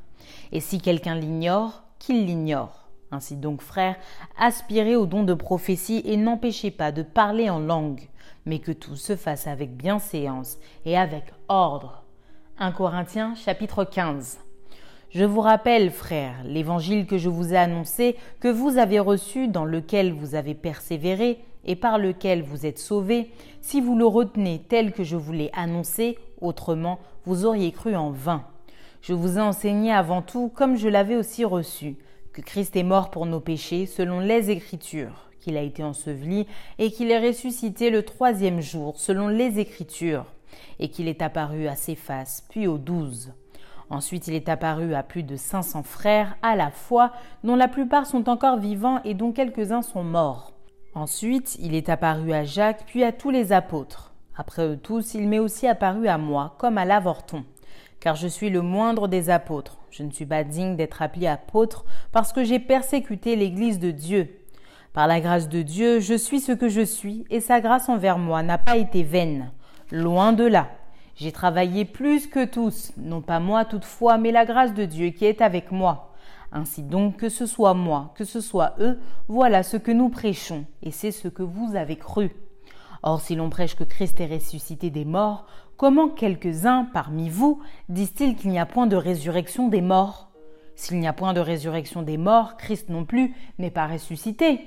Et 0.52 0.60
si 0.60 0.80
quelqu'un 0.80 1.16
l'ignore, 1.16 1.82
qu'il 1.98 2.24
l'ignore. 2.24 2.88
Ainsi 3.10 3.36
donc, 3.36 3.60
frères, 3.60 3.96
aspirez 4.38 4.96
au 4.96 5.04
don 5.04 5.22
de 5.22 5.34
prophétie 5.34 6.00
et 6.06 6.16
n'empêchez 6.16 6.70
pas 6.70 6.92
de 6.92 7.02
parler 7.02 7.50
en 7.50 7.58
langue 7.58 8.08
mais 8.46 8.58
que 8.58 8.72
tout 8.72 8.96
se 8.96 9.16
fasse 9.16 9.46
avec 9.46 9.76
bienséance 9.76 10.58
et 10.84 10.96
avec 10.96 11.24
ordre. 11.48 12.04
1 12.58 12.72
Corinthiens 12.72 13.34
chapitre 13.34 13.84
15. 13.84 14.40
Je 15.10 15.24
vous 15.24 15.40
rappelle, 15.40 15.90
frères, 15.90 16.36
l'évangile 16.44 17.06
que 17.06 17.18
je 17.18 17.28
vous 17.28 17.52
ai 17.52 17.56
annoncé, 17.56 18.16
que 18.38 18.48
vous 18.48 18.78
avez 18.78 19.00
reçu, 19.00 19.48
dans 19.48 19.64
lequel 19.64 20.12
vous 20.12 20.34
avez 20.34 20.54
persévéré, 20.54 21.38
et 21.64 21.76
par 21.76 21.98
lequel 21.98 22.42
vous 22.42 22.64
êtes 22.64 22.78
sauvés, 22.78 23.30
si 23.60 23.80
vous 23.80 23.96
le 23.96 24.06
retenez 24.06 24.62
tel 24.68 24.92
que 24.92 25.04
je 25.04 25.16
vous 25.16 25.32
l'ai 25.32 25.50
annoncé, 25.52 26.16
autrement 26.40 26.98
vous 27.24 27.44
auriez 27.44 27.72
cru 27.72 27.96
en 27.96 28.10
vain. 28.10 28.44
Je 29.02 29.12
vous 29.12 29.38
ai 29.38 29.40
enseigné 29.40 29.92
avant 29.92 30.22
tout, 30.22 30.50
comme 30.54 30.76
je 30.76 30.88
l'avais 30.88 31.16
aussi 31.16 31.44
reçu, 31.44 31.96
que 32.32 32.40
Christ 32.40 32.76
est 32.76 32.82
mort 32.82 33.10
pour 33.10 33.26
nos 33.26 33.40
péchés, 33.40 33.86
selon 33.86 34.20
les 34.20 34.50
Écritures 34.50 35.29
qu'il 35.40 35.56
a 35.56 35.62
été 35.62 35.82
enseveli 35.82 36.46
et 36.78 36.90
qu'il 36.90 37.10
est 37.10 37.26
ressuscité 37.26 37.90
le 37.90 38.02
troisième 38.02 38.60
jour 38.60 38.98
selon 38.98 39.28
les 39.28 39.58
Écritures, 39.58 40.26
et 40.78 40.90
qu'il 40.90 41.08
est 41.08 41.22
apparu 41.22 41.66
à 41.66 41.76
ses 41.76 41.96
puis 42.48 42.66
aux 42.66 42.78
douze. 42.78 43.32
Ensuite, 43.90 44.28
il 44.28 44.34
est 44.34 44.48
apparu 44.48 44.94
à 44.94 45.02
plus 45.02 45.24
de 45.24 45.34
cinq 45.34 45.62
cents 45.62 45.82
frères 45.82 46.36
à 46.42 46.54
la 46.54 46.70
fois, 46.70 47.12
dont 47.42 47.56
la 47.56 47.66
plupart 47.66 48.06
sont 48.06 48.28
encore 48.28 48.58
vivants 48.58 49.00
et 49.04 49.14
dont 49.14 49.32
quelques-uns 49.32 49.82
sont 49.82 50.04
morts. 50.04 50.52
Ensuite, 50.94 51.56
il 51.60 51.74
est 51.74 51.88
apparu 51.88 52.32
à 52.32 52.44
Jacques, 52.44 52.84
puis 52.86 53.02
à 53.02 53.12
tous 53.12 53.30
les 53.30 53.52
apôtres. 53.52 54.12
Après 54.36 54.66
eux 54.66 54.76
tous, 54.76 55.14
il 55.14 55.28
m'est 55.28 55.38
aussi 55.40 55.66
apparu 55.66 56.08
à 56.08 56.18
moi, 56.18 56.54
comme 56.58 56.78
à 56.78 56.84
l'avorton. 56.84 57.44
Car 57.98 58.16
je 58.16 58.28
suis 58.28 58.48
le 58.48 58.62
moindre 58.62 59.08
des 59.08 59.28
apôtres. 59.28 59.78
Je 59.90 60.04
ne 60.04 60.10
suis 60.10 60.24
pas 60.24 60.44
digne 60.44 60.76
d'être 60.76 61.02
appelé 61.02 61.26
apôtre 61.26 61.84
parce 62.12 62.32
que 62.32 62.44
j'ai 62.44 62.60
persécuté 62.60 63.36
l'Église 63.36 63.78
de 63.78 63.90
Dieu. 63.90 64.39
Par 64.92 65.06
la 65.06 65.20
grâce 65.20 65.48
de 65.48 65.62
Dieu, 65.62 66.00
je 66.00 66.14
suis 66.14 66.40
ce 66.40 66.50
que 66.50 66.68
je 66.68 66.80
suis, 66.80 67.24
et 67.30 67.40
sa 67.40 67.60
grâce 67.60 67.88
envers 67.88 68.18
moi 68.18 68.42
n'a 68.42 68.58
pas 68.58 68.76
été 68.76 69.04
vaine. 69.04 69.52
Loin 69.92 70.32
de 70.32 70.44
là. 70.44 70.68
J'ai 71.14 71.30
travaillé 71.30 71.84
plus 71.84 72.26
que 72.26 72.44
tous, 72.44 72.92
non 72.96 73.20
pas 73.20 73.38
moi 73.38 73.64
toutefois, 73.64 74.18
mais 74.18 74.32
la 74.32 74.44
grâce 74.44 74.74
de 74.74 74.84
Dieu 74.84 75.10
qui 75.10 75.26
est 75.26 75.42
avec 75.42 75.70
moi. 75.70 76.12
Ainsi 76.50 76.82
donc, 76.82 77.18
que 77.18 77.28
ce 77.28 77.46
soit 77.46 77.74
moi, 77.74 78.12
que 78.16 78.24
ce 78.24 78.40
soit 78.40 78.74
eux, 78.80 78.98
voilà 79.28 79.62
ce 79.62 79.76
que 79.76 79.92
nous 79.92 80.08
prêchons, 80.08 80.64
et 80.82 80.90
c'est 80.90 81.12
ce 81.12 81.28
que 81.28 81.44
vous 81.44 81.76
avez 81.76 81.96
cru. 81.96 82.32
Or, 83.04 83.20
si 83.20 83.36
l'on 83.36 83.48
prêche 83.48 83.76
que 83.76 83.84
Christ 83.84 84.20
est 84.20 84.26
ressuscité 84.26 84.90
des 84.90 85.04
morts, 85.04 85.46
comment 85.76 86.08
quelques-uns 86.08 86.88
parmi 86.92 87.28
vous 87.28 87.62
disent-ils 87.88 88.34
qu'il 88.34 88.50
n'y 88.50 88.58
a 88.58 88.66
point 88.66 88.88
de 88.88 88.96
résurrection 88.96 89.68
des 89.68 89.82
morts? 89.82 90.30
S'il 90.74 90.98
n'y 90.98 91.06
a 91.06 91.12
point 91.12 91.32
de 91.32 91.40
résurrection 91.40 92.02
des 92.02 92.16
morts, 92.16 92.56
Christ 92.56 92.88
non 92.88 93.04
plus 93.04 93.34
n'est 93.58 93.70
pas 93.70 93.86
ressuscité. 93.86 94.60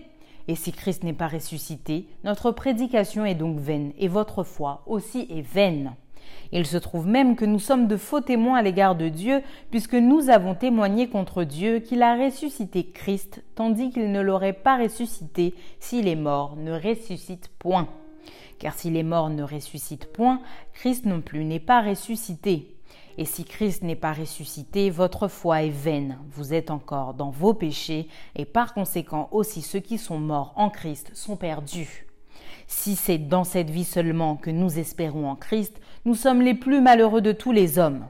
Et 0.48 0.56
si 0.56 0.72
Christ 0.72 1.04
n'est 1.04 1.14
pas 1.14 1.28
ressuscité, 1.28 2.08
notre 2.24 2.52
prédication 2.52 3.26
est 3.26 3.36
donc 3.36 3.60
vaine, 3.60 3.94
et 3.98 4.08
votre 4.08 4.44
foi 4.44 4.84
aussi 4.86 5.28
est 5.30 5.42
vaine. 5.42 5.94
Il 6.52 6.66
se 6.66 6.78
trouve 6.78 7.08
même 7.08 7.36
que 7.36 7.46
nous 7.46 7.60
sommes 7.60 7.88
de 7.88 7.98
faux 7.98 8.22
témoins 8.22 8.58
à 8.58 8.62
l'égard 8.62 8.96
de 8.96 9.10
Dieu, 9.10 9.42
puisque 9.72 9.96
nous 9.96 10.30
avons 10.30 10.54
témoigné 10.54 11.08
contre 11.10 11.44
Dieu 11.44 11.80
qu'il 11.80 12.04
a 12.04 12.16
ressuscité 12.16 12.86
Christ, 12.86 13.44
tandis 13.56 13.90
qu'il 13.90 14.12
ne 14.12 14.22
l'aurait 14.22 14.54
pas 14.54 14.78
ressuscité 14.78 15.56
si 15.80 16.02
les 16.02 16.16
morts 16.16 16.56
ne 16.56 16.74
ressuscitent 16.74 17.50
point. 17.58 17.88
Car 18.60 18.76
si 18.76 18.92
les 18.92 19.04
morts 19.04 19.30
ne 19.30 19.44
ressuscitent 19.44 20.12
point, 20.14 20.42
Christ 20.74 21.06
non 21.06 21.22
plus 21.22 21.44
n'est 21.44 21.60
pas 21.60 21.82
ressuscité. 21.82 22.76
Et 23.18 23.26
si 23.26 23.44
Christ 23.46 23.84
n'est 23.84 23.96
pas 23.96 24.14
ressuscité, 24.14 24.90
votre 24.90 25.28
foi 25.28 25.64
est 25.64 25.70
vaine, 25.70 26.18
vous 26.32 26.54
êtes 26.54 26.72
encore 26.72 27.14
dans 27.14 27.30
vos 27.30 27.54
péchés, 27.54 28.08
et 28.36 28.46
par 28.46 28.74
conséquent 28.74 29.30
aussi 29.32 29.62
ceux 29.62 29.80
qui 29.80 29.98
sont 29.98 30.18
morts 30.18 30.54
en 30.56 30.70
Christ 30.70 31.12
sont 31.14 31.36
perdus. 31.36 32.08
Si 32.68 32.96
c'est 32.96 33.20
dans 33.20 33.44
cette 33.44 33.70
vie 33.70 33.84
seulement 33.84 34.36
que 34.36 34.50
nous 34.50 34.80
espérons 34.80 35.30
en 35.30 35.36
Christ, 35.36 35.80
nous 36.06 36.16
sommes 36.16 36.42
les 36.42 36.56
plus 36.56 36.82
malheureux 36.82 37.22
de 37.22 37.32
tous 37.32 37.52
les 37.52 37.78
hommes. 37.78 38.08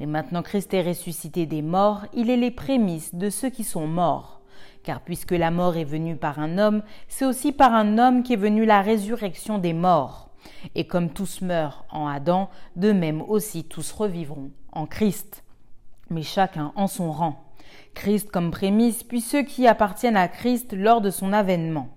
Mais 0.00 0.06
maintenant 0.06 0.42
Christ 0.42 0.74
est 0.74 0.82
ressuscité 0.82 1.46
des 1.46 1.62
morts, 1.62 2.06
il 2.14 2.30
est 2.30 2.36
les 2.36 2.50
prémices 2.50 3.14
de 3.14 3.30
ceux 3.30 3.50
qui 3.50 3.64
sont 3.64 3.86
morts. 3.86 4.40
Car 4.82 5.00
puisque 5.02 5.32
la 5.32 5.50
mort 5.50 5.76
est 5.76 5.84
venue 5.84 6.16
par 6.16 6.38
un 6.38 6.58
homme, 6.58 6.82
c'est 7.06 7.26
aussi 7.26 7.52
par 7.52 7.74
un 7.74 7.98
homme 7.98 8.22
qu'est 8.22 8.36
venue 8.36 8.64
la 8.64 8.80
résurrection 8.80 9.58
des 9.58 9.74
morts. 9.74 10.29
Et 10.74 10.86
comme 10.86 11.10
tous 11.10 11.40
meurent 11.42 11.84
en 11.90 12.06
Adam, 12.06 12.50
de 12.76 12.92
même 12.92 13.22
aussi 13.22 13.64
tous 13.64 13.92
revivront 13.92 14.50
en 14.72 14.86
Christ, 14.86 15.44
mais 16.10 16.22
chacun 16.22 16.72
en 16.76 16.86
son 16.86 17.12
rang. 17.12 17.44
Christ 17.94 18.30
comme 18.30 18.50
prémisse, 18.50 19.02
puis 19.02 19.20
ceux 19.20 19.42
qui 19.42 19.66
appartiennent 19.66 20.16
à 20.16 20.28
Christ 20.28 20.72
lors 20.72 21.00
de 21.00 21.10
son 21.10 21.32
avènement. 21.32 21.88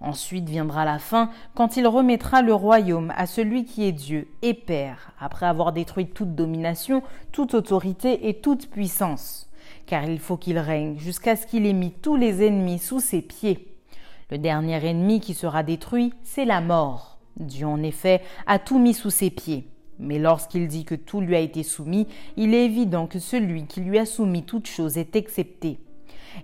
Ensuite 0.00 0.48
viendra 0.48 0.86
la 0.86 0.98
fin, 0.98 1.30
quand 1.54 1.76
il 1.76 1.86
remettra 1.86 2.40
le 2.40 2.54
royaume 2.54 3.12
à 3.16 3.26
celui 3.26 3.66
qui 3.66 3.84
est 3.84 3.92
Dieu 3.92 4.28
et 4.40 4.54
Père, 4.54 5.12
après 5.20 5.44
avoir 5.44 5.72
détruit 5.72 6.06
toute 6.06 6.34
domination, 6.34 7.02
toute 7.32 7.52
autorité 7.52 8.28
et 8.28 8.40
toute 8.40 8.70
puissance. 8.70 9.50
Car 9.84 10.04
il 10.04 10.18
faut 10.18 10.38
qu'il 10.38 10.58
règne 10.58 10.96
jusqu'à 10.98 11.36
ce 11.36 11.46
qu'il 11.46 11.66
ait 11.66 11.74
mis 11.74 11.92
tous 11.92 12.16
les 12.16 12.46
ennemis 12.46 12.78
sous 12.78 13.00
ses 13.00 13.20
pieds. 13.20 13.76
Le 14.30 14.38
dernier 14.38 14.82
ennemi 14.86 15.20
qui 15.20 15.34
sera 15.34 15.62
détruit, 15.62 16.14
c'est 16.22 16.44
la 16.46 16.60
mort. 16.60 17.09
Dieu 17.36 17.66
en 17.66 17.82
effet 17.82 18.22
a 18.46 18.58
tout 18.58 18.78
mis 18.78 18.94
sous 18.94 19.10
ses 19.10 19.30
pieds. 19.30 19.68
Mais 19.98 20.18
lorsqu'il 20.18 20.66
dit 20.66 20.84
que 20.84 20.94
tout 20.94 21.20
lui 21.20 21.36
a 21.36 21.40
été 21.40 21.62
soumis, 21.62 22.06
il 22.36 22.54
est 22.54 22.64
évident 22.64 23.06
que 23.06 23.18
celui 23.18 23.66
qui 23.66 23.80
lui 23.80 23.98
a 23.98 24.06
soumis 24.06 24.44
toute 24.44 24.66
chose 24.66 24.96
est 24.96 25.14
excepté. 25.14 25.78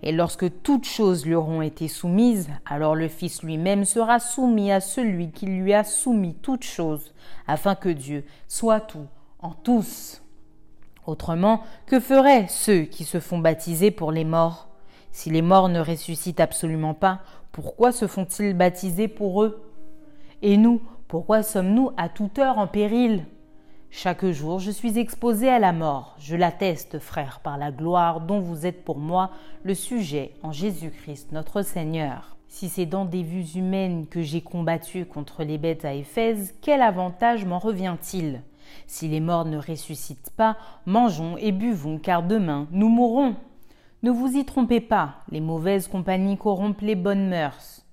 Et 0.03 0.13
lorsque 0.13 0.63
toutes 0.63 0.85
choses 0.85 1.25
lui 1.25 1.35
auront 1.35 1.63
été 1.63 1.89
soumises, 1.89 2.51
alors 2.67 2.95
le 2.95 3.09
Fils 3.09 3.43
lui-même 3.43 3.85
sera 3.85 4.19
soumis 4.19 4.73
à 4.73 4.81
celui 4.81 5.31
qui 5.31 5.47
lui 5.47 5.73
a 5.73 5.85
soumis 5.85 6.35
toutes 6.35 6.65
choses, 6.65 7.15
afin 7.47 7.75
que 7.75 7.89
Dieu 7.89 8.25
soit 8.49 8.81
tout 8.81 9.07
en 9.39 9.53
tous. 9.53 10.23
Autrement, 11.07 11.63
que 11.87 12.01
feraient 12.01 12.47
ceux 12.49 12.83
qui 12.83 13.05
se 13.05 13.21
font 13.21 13.39
baptiser 13.39 13.91
pour 13.91 14.13
les 14.13 14.25
morts? 14.25 14.69
Si 15.13 15.31
les 15.31 15.43
morts 15.43 15.69
ne 15.69 15.81
ressuscitent 15.81 16.41
absolument 16.41 16.95
pas, 16.95 17.21
pourquoi 17.53 17.93
se 17.93 18.07
font-ils 18.07 18.55
baptiser 18.55 19.09
pour 19.09 19.45
eux? 19.45 19.66
Et 20.43 20.57
nous, 20.57 20.81
pourquoi 21.09 21.43
sommes-nous 21.43 21.91
à 21.97 22.09
toute 22.09 22.39
heure 22.39 22.59
en 22.59 22.67
péril? 22.67 23.25
Chaque 23.91 24.27
jour, 24.27 24.59
je 24.59 24.71
suis 24.71 24.99
exposé 24.99 25.49
à 25.49 25.59
la 25.59 25.73
mort. 25.73 26.17
Je 26.19 26.37
l'atteste, 26.37 26.99
frère, 26.99 27.41
par 27.41 27.57
la 27.57 27.71
gloire 27.71 28.21
dont 28.21 28.41
vous 28.41 28.67
êtes 28.67 28.85
pour 28.85 28.99
moi 28.99 29.31
le 29.63 29.75
sujet 29.75 30.35
en 30.43 30.53
Jésus-Christ 30.53 31.33
notre 31.33 31.63
Seigneur. 31.63 32.37
Si 32.49 32.69
c'est 32.69 32.87
dans 32.87 33.05
des 33.05 33.23
vues 33.23 33.57
humaines 33.57 34.07
que 34.07 34.23
j'ai 34.23 34.41
combattu 34.41 35.07
contre 35.07 35.45
les 35.45 35.59
bêtes 35.59 35.85
à 35.85 35.95
Éphèse, 35.95 36.55
quel 36.61 36.83
avantage 36.83 37.45
m'en 37.45 37.59
revient-il? 37.59 38.43
Si 38.87 39.09
les 39.09 39.21
morts 39.21 39.45
ne 39.47 39.59
ressuscitent 39.59 40.33
pas, 40.37 40.57
mangeons 40.85 41.37
et 41.39 41.53
buvons, 41.53 41.99
car 41.99 42.23
demain 42.23 42.67
nous 42.73 42.89
mourrons. 42.89 43.37
Ne 44.03 44.11
vous 44.11 44.37
y 44.37 44.45
trompez 44.45 44.81
pas, 44.81 45.17
les 45.31 45.41
mauvaises 45.41 45.89
compagnies 45.89 46.37
corrompent 46.37 46.83
les 46.83 46.97
bonnes 46.97 47.29
mœurs. 47.29 47.86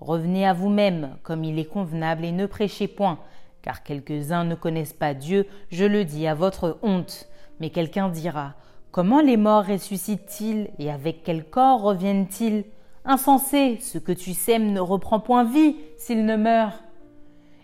Revenez 0.00 0.46
à 0.46 0.52
vous-même 0.52 1.16
comme 1.22 1.44
il 1.44 1.58
est 1.58 1.64
convenable 1.64 2.24
et 2.24 2.32
ne 2.32 2.46
prêchez 2.46 2.88
point, 2.88 3.18
car 3.62 3.82
quelques-uns 3.82 4.44
ne 4.44 4.54
connaissent 4.54 4.92
pas 4.92 5.14
Dieu, 5.14 5.46
je 5.70 5.84
le 5.84 6.04
dis 6.04 6.26
à 6.26 6.34
votre 6.34 6.78
honte. 6.82 7.28
Mais 7.60 7.70
quelqu'un 7.70 8.08
dira, 8.08 8.54
Comment 8.90 9.20
les 9.20 9.36
morts 9.36 9.66
ressuscitent-ils 9.66 10.70
et 10.78 10.90
avec 10.90 11.22
quel 11.22 11.44
corps 11.44 11.82
reviennent-ils? 11.82 12.64
Insensé, 13.04 13.78
ce 13.80 13.98
que 13.98 14.12
tu 14.12 14.32
sèmes 14.32 14.72
ne 14.72 14.80
reprend 14.80 15.20
point 15.20 15.44
vie 15.44 15.76
s'il 15.98 16.24
ne 16.24 16.36
meurt. 16.36 16.82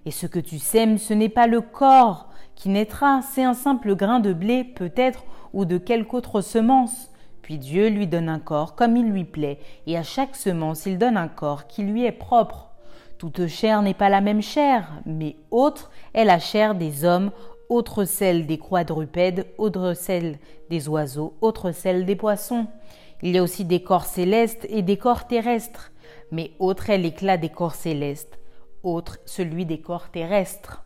Et 0.05 0.11
ce 0.11 0.26
que 0.26 0.38
tu 0.38 0.59
sèmes, 0.59 0.99
ce 0.99 1.14
n'est 1.14 1.31
pas 1.31 1.47
le 1.47 1.62
corps 1.62 2.29
qui 2.55 2.69
naîtra, 2.69 3.21
c'est 3.23 3.43
un 3.43 3.55
simple 3.55 3.97
grain 3.97 4.21
de 4.21 4.33
blé 4.35 4.64
peut-être 4.64 5.25
ou 5.55 5.64
de 5.64 5.79
quelque 5.79 6.14
autre 6.14 6.43
semence. 6.43 7.11
Puis 7.44 7.58
Dieu 7.58 7.88
lui 7.88 8.06
donne 8.06 8.30
un 8.30 8.38
corps 8.38 8.74
comme 8.74 8.96
il 8.96 9.10
lui 9.10 9.24
plaît, 9.24 9.58
et 9.86 9.98
à 9.98 10.02
chaque 10.02 10.34
semence 10.34 10.86
il 10.86 10.96
donne 10.96 11.18
un 11.18 11.28
corps 11.28 11.66
qui 11.66 11.82
lui 11.82 12.06
est 12.06 12.10
propre. 12.10 12.70
Toute 13.18 13.48
chair 13.48 13.82
n'est 13.82 13.92
pas 13.92 14.08
la 14.08 14.22
même 14.22 14.40
chair, 14.40 14.90
mais 15.04 15.36
autre 15.50 15.90
est 16.14 16.24
la 16.24 16.38
chair 16.38 16.74
des 16.74 17.04
hommes, 17.04 17.32
autre 17.68 18.06
celle 18.06 18.46
des 18.46 18.56
quadrupèdes, 18.56 19.46
autre 19.58 19.92
celle 19.92 20.38
des 20.70 20.88
oiseaux, 20.88 21.34
autre 21.42 21.70
celle 21.70 22.06
des 22.06 22.16
poissons. 22.16 22.66
Il 23.20 23.34
y 23.34 23.38
a 23.38 23.42
aussi 23.42 23.66
des 23.66 23.82
corps 23.82 24.06
célestes 24.06 24.66
et 24.70 24.80
des 24.80 24.96
corps 24.96 25.26
terrestres, 25.26 25.92
mais 26.30 26.52
autre 26.58 26.88
est 26.88 26.96
l'éclat 26.96 27.36
des 27.36 27.50
corps 27.50 27.74
célestes, 27.74 28.38
autre 28.82 29.18
celui 29.26 29.66
des 29.66 29.82
corps 29.82 30.08
terrestres. 30.08 30.82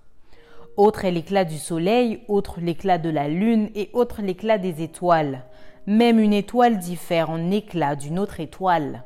Autre 0.77 1.05
est 1.05 1.13
l'éclat 1.13 1.45
du 1.45 1.57
soleil, 1.57 2.25
autre 2.27 2.61
l'éclat 2.61 2.99
de 2.99 3.11
la 3.11 3.29
lune 3.29 3.71
et 3.77 3.91
autre 3.93 4.23
l'éclat 4.23 4.59
des 4.59 4.83
étoiles. 4.83 5.45
Même 5.89 6.19
une 6.19 6.35
étoile 6.35 6.77
diffère 6.77 7.31
en 7.31 7.51
éclat 7.51 7.97
d'une 7.97 8.19
autre 8.19 8.41
étoile. 8.41 9.05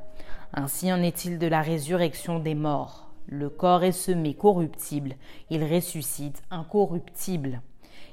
Ainsi 0.52 0.92
en 0.92 1.00
est-il 1.00 1.38
de 1.38 1.46
la 1.46 1.62
résurrection 1.62 2.40
des 2.40 2.56
morts. 2.56 3.08
Le 3.28 3.48
corps 3.48 3.84
est 3.84 3.92
semé 3.92 4.34
corruptible, 4.34 5.14
il 5.48 5.62
ressuscite 5.62 6.42
incorruptible. 6.50 7.62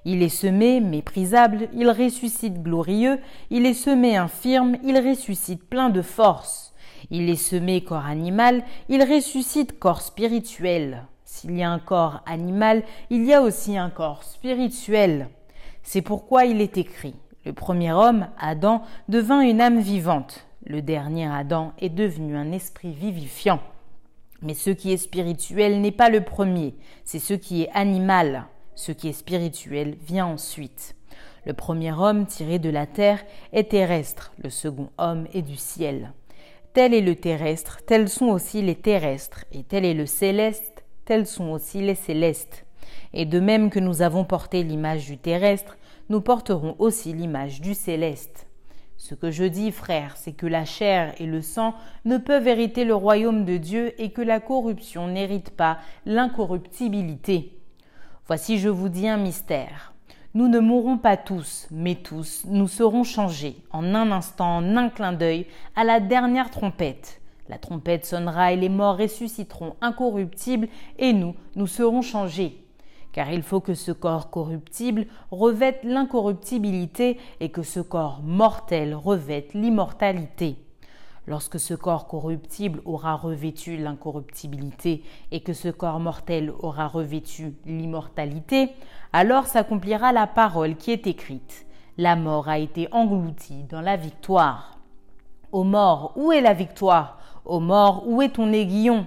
Il 0.05 0.21
est 0.21 0.29
semé 0.29 0.81
méprisable, 0.81 1.67
il 1.73 1.89
ressuscite 1.89 2.61
glorieux, 2.61 3.17
il 3.49 3.65
est 3.65 3.73
semé 3.73 4.15
infirme, 4.15 4.77
il 4.83 4.99
ressuscite 4.99 5.67
plein 5.67 5.89
de 5.89 6.03
force. 6.03 6.75
Il 7.09 7.27
est 7.27 7.37
semé 7.37 7.83
corps 7.83 8.05
animal, 8.05 8.63
il 8.87 9.01
ressuscite 9.01 9.79
corps 9.79 10.03
spirituel. 10.03 11.07
S'il 11.25 11.57
y 11.57 11.63
a 11.63 11.71
un 11.71 11.79
corps 11.79 12.21
animal, 12.27 12.83
il 13.09 13.25
y 13.25 13.33
a 13.33 13.41
aussi 13.41 13.79
un 13.79 13.89
corps 13.89 14.23
spirituel. 14.23 15.27
C'est 15.81 16.03
pourquoi 16.03 16.45
il 16.45 16.61
est 16.61 16.77
écrit, 16.77 17.15
le 17.45 17.53
premier 17.53 17.91
homme, 17.91 18.27
Adam, 18.37 18.83
devint 19.07 19.41
une 19.41 19.61
âme 19.61 19.79
vivante. 19.79 20.45
Le 20.65 20.81
dernier 20.81 21.27
Adam 21.27 21.71
est 21.79 21.89
devenu 21.89 22.35
un 22.35 22.51
esprit 22.51 22.91
vivifiant. 22.91 23.61
Mais 24.41 24.53
ce 24.53 24.69
qui 24.69 24.91
est 24.91 24.97
spirituel 24.97 25.81
n'est 25.81 25.91
pas 25.91 26.09
le 26.09 26.21
premier, 26.21 26.75
c'est 27.05 27.19
ce 27.19 27.33
qui 27.33 27.63
est 27.63 27.69
animal. 27.73 28.45
Ce 28.75 28.91
qui 28.91 29.09
est 29.09 29.13
spirituel 29.13 29.95
vient 30.05 30.27
ensuite. 30.27 30.95
Le 31.45 31.53
premier 31.53 31.91
homme 31.93 32.25
tiré 32.25 32.59
de 32.59 32.69
la 32.69 32.85
terre 32.85 33.23
est 33.53 33.71
terrestre, 33.71 34.33
le 34.43 34.49
second 34.49 34.89
homme 34.97 35.27
est 35.33 35.41
du 35.41 35.55
ciel. 35.55 36.13
Tel 36.73 36.93
est 36.93 37.01
le 37.01 37.15
terrestre, 37.15 37.79
tels 37.85 38.09
sont 38.09 38.27
aussi 38.27 38.61
les 38.61 38.75
terrestres, 38.75 39.45
et 39.51 39.63
tel 39.63 39.85
est 39.85 39.93
le 39.93 40.05
céleste, 40.05 40.83
tels 41.05 41.25
sont 41.25 41.49
aussi 41.49 41.81
les 41.81 41.95
célestes. 41.95 42.65
Et 43.13 43.25
de 43.25 43.39
même 43.39 43.69
que 43.69 43.79
nous 43.79 44.01
avons 44.01 44.23
porté 44.23 44.63
l'image 44.63 45.05
du 45.05 45.17
terrestre, 45.17 45.77
nous 46.09 46.21
porterons 46.21 46.75
aussi 46.79 47.13
l'image 47.13 47.61
du 47.61 47.73
céleste. 47.73 48.47
Ce 48.97 49.15
que 49.15 49.31
je 49.31 49.45
dis, 49.45 49.71
frère, 49.71 50.17
c'est 50.17 50.33
que 50.33 50.45
la 50.45 50.65
chair 50.65 51.13
et 51.19 51.25
le 51.25 51.41
sang 51.41 51.73
ne 52.03 52.17
peuvent 52.17 52.47
hériter 52.47 52.83
le 52.83 52.95
royaume 52.95 53.45
de 53.45 53.57
Dieu 53.57 53.93
et 54.01 54.11
que 54.11 54.21
la 54.21 54.39
corruption 54.41 55.07
n'hérite 55.07 55.51
pas 55.51 55.77
l'incorruptibilité. 56.05 57.57
Voici, 58.27 58.59
je 58.59 58.69
vous 58.69 58.89
dis 58.89 59.07
un 59.07 59.17
mystère. 59.17 59.93
Nous 60.33 60.47
ne 60.47 60.59
mourrons 60.59 60.97
pas 60.97 61.17
tous, 61.17 61.67
mais 61.71 61.95
tous, 61.95 62.43
nous 62.45 62.67
serons 62.67 63.03
changés 63.03 63.55
en 63.71 63.95
un 63.95 64.11
instant, 64.11 64.57
en 64.57 64.77
un 64.77 64.89
clin 64.89 65.13
d'œil, 65.13 65.47
à 65.75 65.83
la 65.83 65.99
dernière 65.99 66.51
trompette. 66.51 67.21
La 67.47 67.57
trompette 67.57 68.05
sonnera 68.05 68.51
et 68.51 68.55
les 68.55 68.69
morts 68.69 68.97
ressusciteront 68.97 69.75
incorruptibles, 69.81 70.67
et 70.99 71.13
nous, 71.13 71.35
nous 71.55 71.67
serons 71.67 72.03
changés. 72.03 72.63
Car 73.11 73.31
il 73.31 73.43
faut 73.43 73.59
que 73.59 73.73
ce 73.73 73.91
corps 73.91 74.29
corruptible 74.29 75.07
revête 75.31 75.79
l'incorruptibilité 75.83 77.17
et 77.39 77.49
que 77.49 77.63
ce 77.63 77.79
corps 77.79 78.21
mortel 78.23 78.93
revête 78.93 79.53
l'immortalité. 79.53 80.57
Lorsque 81.25 81.59
ce 81.59 81.75
corps 81.75 82.07
corruptible 82.07 82.81
aura 82.85 83.15
revêtu 83.15 83.77
l'incorruptibilité 83.77 85.03
et 85.31 85.41
que 85.41 85.53
ce 85.53 85.69
corps 85.69 85.99
mortel 85.99 86.51
aura 86.59 86.87
revêtu 86.87 87.53
l'immortalité, 87.65 88.71
alors 89.13 89.45
s'accomplira 89.45 90.11
la 90.11 90.25
parole 90.25 90.75
qui 90.75 90.91
est 90.91 91.05
écrite. 91.05 91.67
La 91.97 92.15
mort 92.15 92.47
a 92.47 92.57
été 92.57 92.87
engloutie 92.91 93.63
dans 93.69 93.81
la 93.81 93.95
victoire. 93.95 94.79
Ô 95.51 95.63
mort, 95.63 96.13
où 96.15 96.31
est 96.31 96.41
la 96.41 96.53
victoire? 96.53 97.19
Ô 97.45 97.59
mort, 97.59 98.07
où 98.07 98.21
est 98.21 98.35
ton 98.35 98.51
aiguillon? 98.51 99.05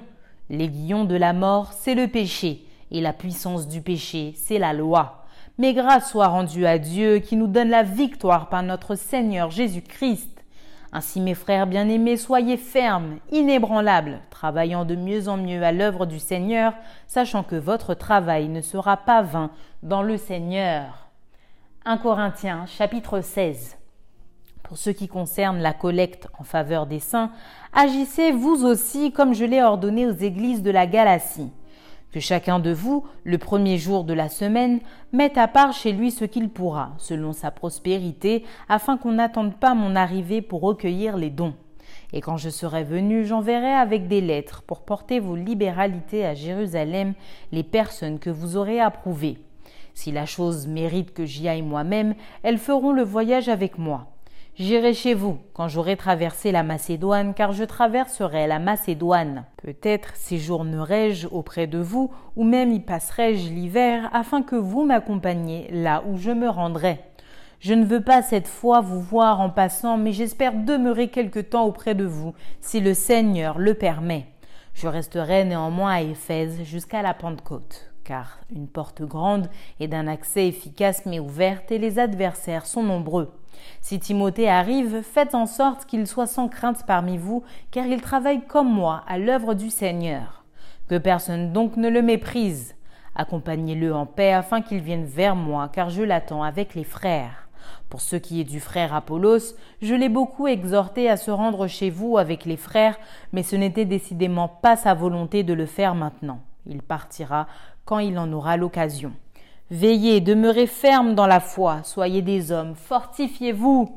L'aiguillon 0.50 1.04
de 1.04 1.16
la 1.16 1.32
mort, 1.32 1.72
c'est 1.72 1.94
le 1.94 2.08
péché, 2.08 2.66
et 2.92 3.00
la 3.00 3.12
puissance 3.12 3.66
du 3.66 3.80
péché, 3.80 4.34
c'est 4.36 4.58
la 4.58 4.72
loi. 4.72 5.24
Mais 5.58 5.72
grâce 5.74 6.10
soit 6.10 6.28
rendue 6.28 6.66
à 6.66 6.78
Dieu 6.78 7.18
qui 7.18 7.36
nous 7.36 7.46
donne 7.46 7.70
la 7.70 7.82
victoire 7.82 8.48
par 8.48 8.62
notre 8.62 8.94
Seigneur 8.94 9.50
Jésus-Christ. 9.50 10.28
Ainsi, 10.92 11.20
mes 11.22 11.34
frères 11.34 11.66
bien-aimés, 11.66 12.18
soyez 12.18 12.58
fermes, 12.58 13.16
inébranlables, 13.30 14.20
travaillant 14.28 14.84
de 14.84 14.94
mieux 14.94 15.28
en 15.28 15.38
mieux 15.38 15.62
à 15.62 15.72
l'œuvre 15.72 16.04
du 16.04 16.18
Seigneur, 16.18 16.74
sachant 17.06 17.42
que 17.42 17.56
votre 17.56 17.94
travail 17.94 18.48
ne 18.48 18.60
sera 18.60 18.98
pas 18.98 19.22
vain 19.22 19.50
dans 19.82 20.02
le 20.02 20.18
Seigneur. 20.18 21.08
1 21.86 21.96
Corinthiens 21.96 22.66
chapitre 22.66 23.22
16 23.22 23.78
Pour 24.62 24.76
ce 24.76 24.90
qui 24.90 25.08
concerne 25.08 25.60
la 25.60 25.72
collecte 25.72 26.28
en 26.38 26.44
faveur 26.44 26.86
des 26.86 27.00
saints, 27.00 27.32
agissez 27.72 28.30
vous 28.30 28.66
aussi 28.66 29.12
comme 29.12 29.34
je 29.34 29.46
l'ai 29.46 29.62
ordonné 29.62 30.06
aux 30.06 30.12
églises 30.12 30.62
de 30.62 30.70
la 30.70 30.86
Galatie 30.86 31.52
que 32.12 32.20
chacun 32.20 32.58
de 32.58 32.72
vous, 32.72 33.04
le 33.24 33.38
premier 33.38 33.78
jour 33.78 34.04
de 34.04 34.12
la 34.12 34.28
semaine, 34.28 34.80
mette 35.12 35.38
à 35.38 35.48
part 35.48 35.72
chez 35.72 35.92
lui 35.92 36.10
ce 36.10 36.24
qu'il 36.24 36.50
pourra, 36.50 36.92
selon 36.98 37.32
sa 37.32 37.50
prospérité, 37.50 38.44
afin 38.68 38.98
qu'on 38.98 39.12
n'attende 39.12 39.54
pas 39.56 39.74
mon 39.74 39.96
arrivée 39.96 40.42
pour 40.42 40.60
recueillir 40.60 41.16
les 41.16 41.30
dons. 41.30 41.54
Et 42.12 42.20
quand 42.20 42.36
je 42.36 42.50
serai 42.50 42.84
venu, 42.84 43.24
j'enverrai 43.24 43.72
avec 43.72 44.06
des 44.06 44.20
lettres 44.20 44.62
pour 44.62 44.82
porter 44.82 45.18
vos 45.18 45.34
libéralités 45.34 46.26
à 46.26 46.34
Jérusalem 46.34 47.14
les 47.50 47.62
personnes 47.62 48.18
que 48.18 48.30
vous 48.30 48.56
aurez 48.56 48.80
approuvées. 48.80 49.38
Si 49.94 50.12
la 50.12 50.26
chose 50.26 50.66
mérite 50.66 51.14
que 51.14 51.24
j'y 51.24 51.48
aille 51.48 51.62
moi-même, 51.62 52.14
elles 52.42 52.58
feront 52.58 52.92
le 52.92 53.02
voyage 53.02 53.48
avec 53.48 53.78
moi. 53.78 54.11
J'irai 54.58 54.92
chez 54.92 55.14
vous 55.14 55.38
quand 55.54 55.68
j'aurai 55.68 55.96
traversé 55.96 56.52
la 56.52 56.62
Macédoine, 56.62 57.32
car 57.32 57.52
je 57.52 57.64
traverserai 57.64 58.46
la 58.46 58.58
Macédoine. 58.58 59.46
Peut-être 59.56 60.14
séjournerai-je 60.14 61.26
auprès 61.28 61.66
de 61.66 61.78
vous, 61.78 62.12
ou 62.36 62.44
même 62.44 62.70
y 62.70 62.80
passerai-je 62.80 63.48
l'hiver, 63.48 64.10
afin 64.12 64.42
que 64.42 64.56
vous 64.56 64.84
m'accompagniez 64.84 65.68
là 65.70 66.04
où 66.06 66.18
je 66.18 66.30
me 66.30 66.50
rendrai. 66.50 67.00
Je 67.60 67.72
ne 67.72 67.86
veux 67.86 68.02
pas 68.02 68.20
cette 68.20 68.48
fois 68.48 68.82
vous 68.82 69.00
voir 69.00 69.40
en 69.40 69.48
passant, 69.48 69.96
mais 69.96 70.12
j'espère 70.12 70.52
demeurer 70.52 71.08
quelque 71.08 71.40
temps 71.40 71.64
auprès 71.64 71.94
de 71.94 72.04
vous, 72.04 72.34
si 72.60 72.80
le 72.80 72.92
Seigneur 72.92 73.58
le 73.58 73.72
permet. 73.72 74.26
Je 74.74 74.86
resterai 74.86 75.44
néanmoins 75.44 75.92
à 75.92 76.02
Éphèse 76.02 76.62
jusqu'à 76.64 77.00
la 77.00 77.14
Pentecôte 77.14 77.91
car 78.04 78.38
une 78.54 78.68
porte 78.68 79.02
grande 79.02 79.48
et 79.80 79.88
d'un 79.88 80.06
accès 80.06 80.48
efficace 80.48 81.06
m'est 81.06 81.20
ouverte 81.20 81.70
et 81.72 81.78
les 81.78 81.98
adversaires 81.98 82.66
sont 82.66 82.82
nombreux. 82.82 83.32
Si 83.80 83.98
Timothée 83.98 84.48
arrive, 84.48 85.02
faites 85.02 85.34
en 85.34 85.46
sorte 85.46 85.86
qu'il 85.86 86.06
soit 86.06 86.26
sans 86.26 86.48
crainte 86.48 86.84
parmi 86.86 87.18
vous, 87.18 87.42
car 87.70 87.86
il 87.86 88.00
travaille 88.00 88.46
comme 88.46 88.72
moi 88.72 89.04
à 89.06 89.18
l'œuvre 89.18 89.54
du 89.54 89.70
Seigneur. 89.70 90.44
Que 90.88 90.98
personne 90.98 91.52
donc 91.52 91.76
ne 91.76 91.88
le 91.88 92.02
méprise. 92.02 92.74
Accompagnez-le 93.14 93.94
en 93.94 94.06
paix 94.06 94.32
afin 94.32 94.62
qu'il 94.62 94.80
vienne 94.80 95.04
vers 95.04 95.36
moi, 95.36 95.68
car 95.72 95.90
je 95.90 96.02
l'attends 96.02 96.42
avec 96.42 96.74
les 96.74 96.84
frères. 96.84 97.48
Pour 97.88 98.00
ce 98.00 98.16
qui 98.16 98.40
est 98.40 98.44
du 98.44 98.58
frère 98.58 98.94
Apollos, 98.94 99.54
je 99.82 99.94
l'ai 99.94 100.08
beaucoup 100.08 100.48
exhorté 100.48 101.10
à 101.10 101.16
se 101.16 101.30
rendre 101.30 101.66
chez 101.66 101.90
vous 101.90 102.16
avec 102.16 102.46
les 102.46 102.56
frères, 102.56 102.98
mais 103.32 103.42
ce 103.42 103.54
n'était 103.54 103.84
décidément 103.84 104.48
pas 104.48 104.76
sa 104.76 104.94
volonté 104.94 105.42
de 105.42 105.52
le 105.52 105.66
faire 105.66 105.94
maintenant. 105.94 106.40
Il 106.66 106.80
partira 106.80 107.46
quand 107.84 107.98
il 107.98 108.18
en 108.18 108.32
aura 108.32 108.56
l'occasion. 108.56 109.12
Veillez, 109.70 110.20
demeurez 110.20 110.66
ferme 110.66 111.14
dans 111.14 111.26
la 111.26 111.40
foi, 111.40 111.80
soyez 111.82 112.22
des 112.22 112.52
hommes, 112.52 112.74
fortifiez-vous. 112.74 113.90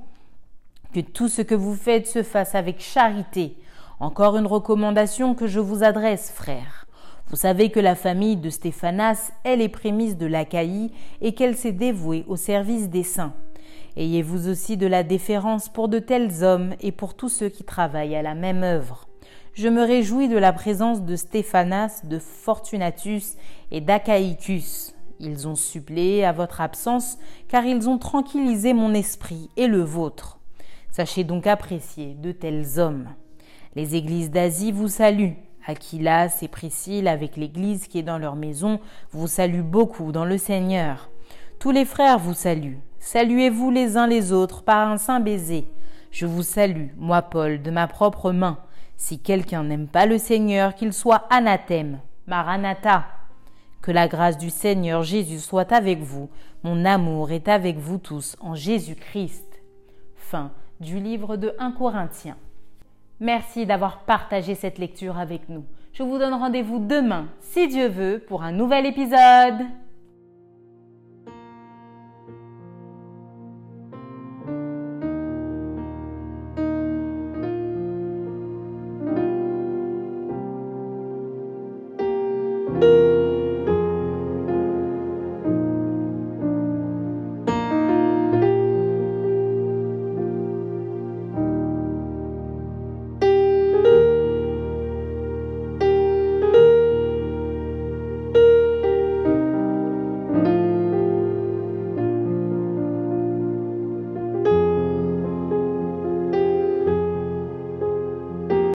Que 0.93 1.02
tout 1.02 1.28
ce 1.28 1.41
que 1.41 1.56
vous 1.56 1.76
faites 1.76 2.08
se 2.08 2.24
fasse 2.24 2.56
avec 2.56 2.80
charité. 2.80 3.58
Encore 4.00 4.38
une 4.38 4.48
recommandation 4.48 5.36
que 5.36 5.48
je 5.48 5.60
vous 5.60 5.84
adresse, 5.84 6.32
frères. 6.32 6.86
Vous 7.28 7.36
savez 7.36 7.71
que 7.71 7.80
la 7.80 7.95
famille 7.95 8.38
de 8.38 8.50
Stéphanas 8.50 9.32
est 9.43 9.56
les 9.56 9.67
prémices 9.67 10.17
de 10.17 10.28
l'Achaïe 10.28 10.91
et 11.21 11.34
qu'elle 11.34 11.58
s'est 11.58 11.71
dévouée 11.71 12.24
au 12.28 12.36
service 12.36 12.89
des 12.89 13.04
saints. 13.04 13.34
Ayez 13.98 14.21
vous 14.21 14.48
aussi 14.48 14.78
de 14.78 14.88
la 14.88 15.04
déférence 15.04 15.69
pour 15.69 15.88
de 15.88 16.00
tels 16.00 16.43
hommes 16.43 16.76
et 16.82 16.91
pour 16.91 17.15
tous 17.15 17.30
ceux 17.30 17.50
qui 17.50 17.63
travaillent 17.63 18.15
à 18.15 18.21
la 18.21 18.36
même 18.36 18.63
œuvre. 18.63 19.08
Je 19.56 19.70
me 19.70 19.84
réjouis 19.84 20.28
de 20.28 20.38
la 20.38 20.52
présence 20.52 21.04
de 21.04 21.15
Stéphanas, 21.15 22.02
de 22.04 22.20
Fortunatus 22.20 23.38
et 23.72 23.80
d'Achaïcus. 23.80 24.94
Ils 25.22 25.48
ont 25.48 25.56
suppléé 25.56 26.26
à 26.26 26.34
votre 26.34 26.60
absence, 26.60 27.18
car 27.48 27.63
ils 27.63 27.88
ont 27.88 27.98
tranquillisé 27.98 28.74
mon 28.74 28.94
esprit 28.94 29.50
et 29.56 29.68
le 29.68 29.80
vôtre. 29.80 30.39
Sachez 30.91 31.24
donc 31.24 31.48
apprécier 31.48 32.15
de 32.15 32.34
tels 32.34 32.82
hommes. 32.82 33.08
Les 33.78 33.96
églises 33.96 34.30
d'Asie 34.30 34.74
vous 34.74 34.89
saluent. 34.89 35.38
Aquilas 35.65 36.39
et 36.41 36.50
Priscille, 36.50 37.08
avec 37.08 37.38
l'église 37.38 37.88
qui 37.88 38.00
est 38.00 38.04
dans 38.04 38.18
leur 38.18 38.36
maison, 38.36 38.82
vous 39.12 39.28
saluent 39.28 39.63
beaucoup 39.63 40.12
dans 40.12 40.26
le 40.26 40.38
Seigneur. 40.38 41.10
Tous 41.60 41.72
les 41.72 41.86
frères 41.86 42.20
vous 42.20 42.34
saluent. 42.34 42.82
Saluez-vous 43.00 43.72
les 43.72 43.96
uns 43.96 44.08
les 44.08 44.34
autres 44.34 44.63
par 44.63 44.89
un 44.89 44.98
saint 44.98 45.22
baiser. 45.22 45.65
Je 46.12 46.26
vous 46.26 46.44
salue, 46.44 46.89
moi 46.98 47.22
Paul, 47.22 47.62
de 47.62 47.72
ma 47.72 47.88
propre 47.88 48.34
main. 48.34 48.60
Si 48.98 49.20
quelqu'un 49.20 49.64
n'aime 49.64 49.88
pas 49.88 50.06
le 50.06 50.18
Seigneur, 50.18 50.76
qu'il 50.76 50.94
soit 50.94 51.26
anathème. 51.30 52.00
Maranatha. 52.28 53.06
Que 53.82 53.92
la 53.92 54.08
grâce 54.08 54.38
du 54.38 54.50
Seigneur 54.50 55.04
Jésus 55.04 55.40
soit 55.40 55.72
avec 55.72 56.00
vous. 56.00 56.30
Mon 56.64 56.86
amour 56.86 57.32
est 57.32 57.48
avec 57.48 57.78
vous 57.78 57.98
tous 57.98 58.36
en 58.40 58.56
Jésus-Christ. 58.56 59.62
Fin 60.16 60.52
du 60.80 61.00
livre 61.00 61.38
de 61.38 61.54
1 61.60 61.72
Corinthiens. 61.72 62.38
Merci 63.20 63.66
d'avoir 63.66 64.00
partagé 64.00 64.56
cette 64.56 64.78
lecture 64.78 65.18
avec 65.18 65.48
nous. 65.50 65.66
Je 65.94 66.04
vous 66.04 66.18
donne 66.18 66.34
rendez-vous 66.34 66.80
demain, 66.80 67.28
si 67.40 67.68
Dieu 67.68 67.88
veut, 67.88 68.24
pour 68.28 68.44
un 68.44 68.52
nouvel 68.52 68.86
épisode. 68.86 69.66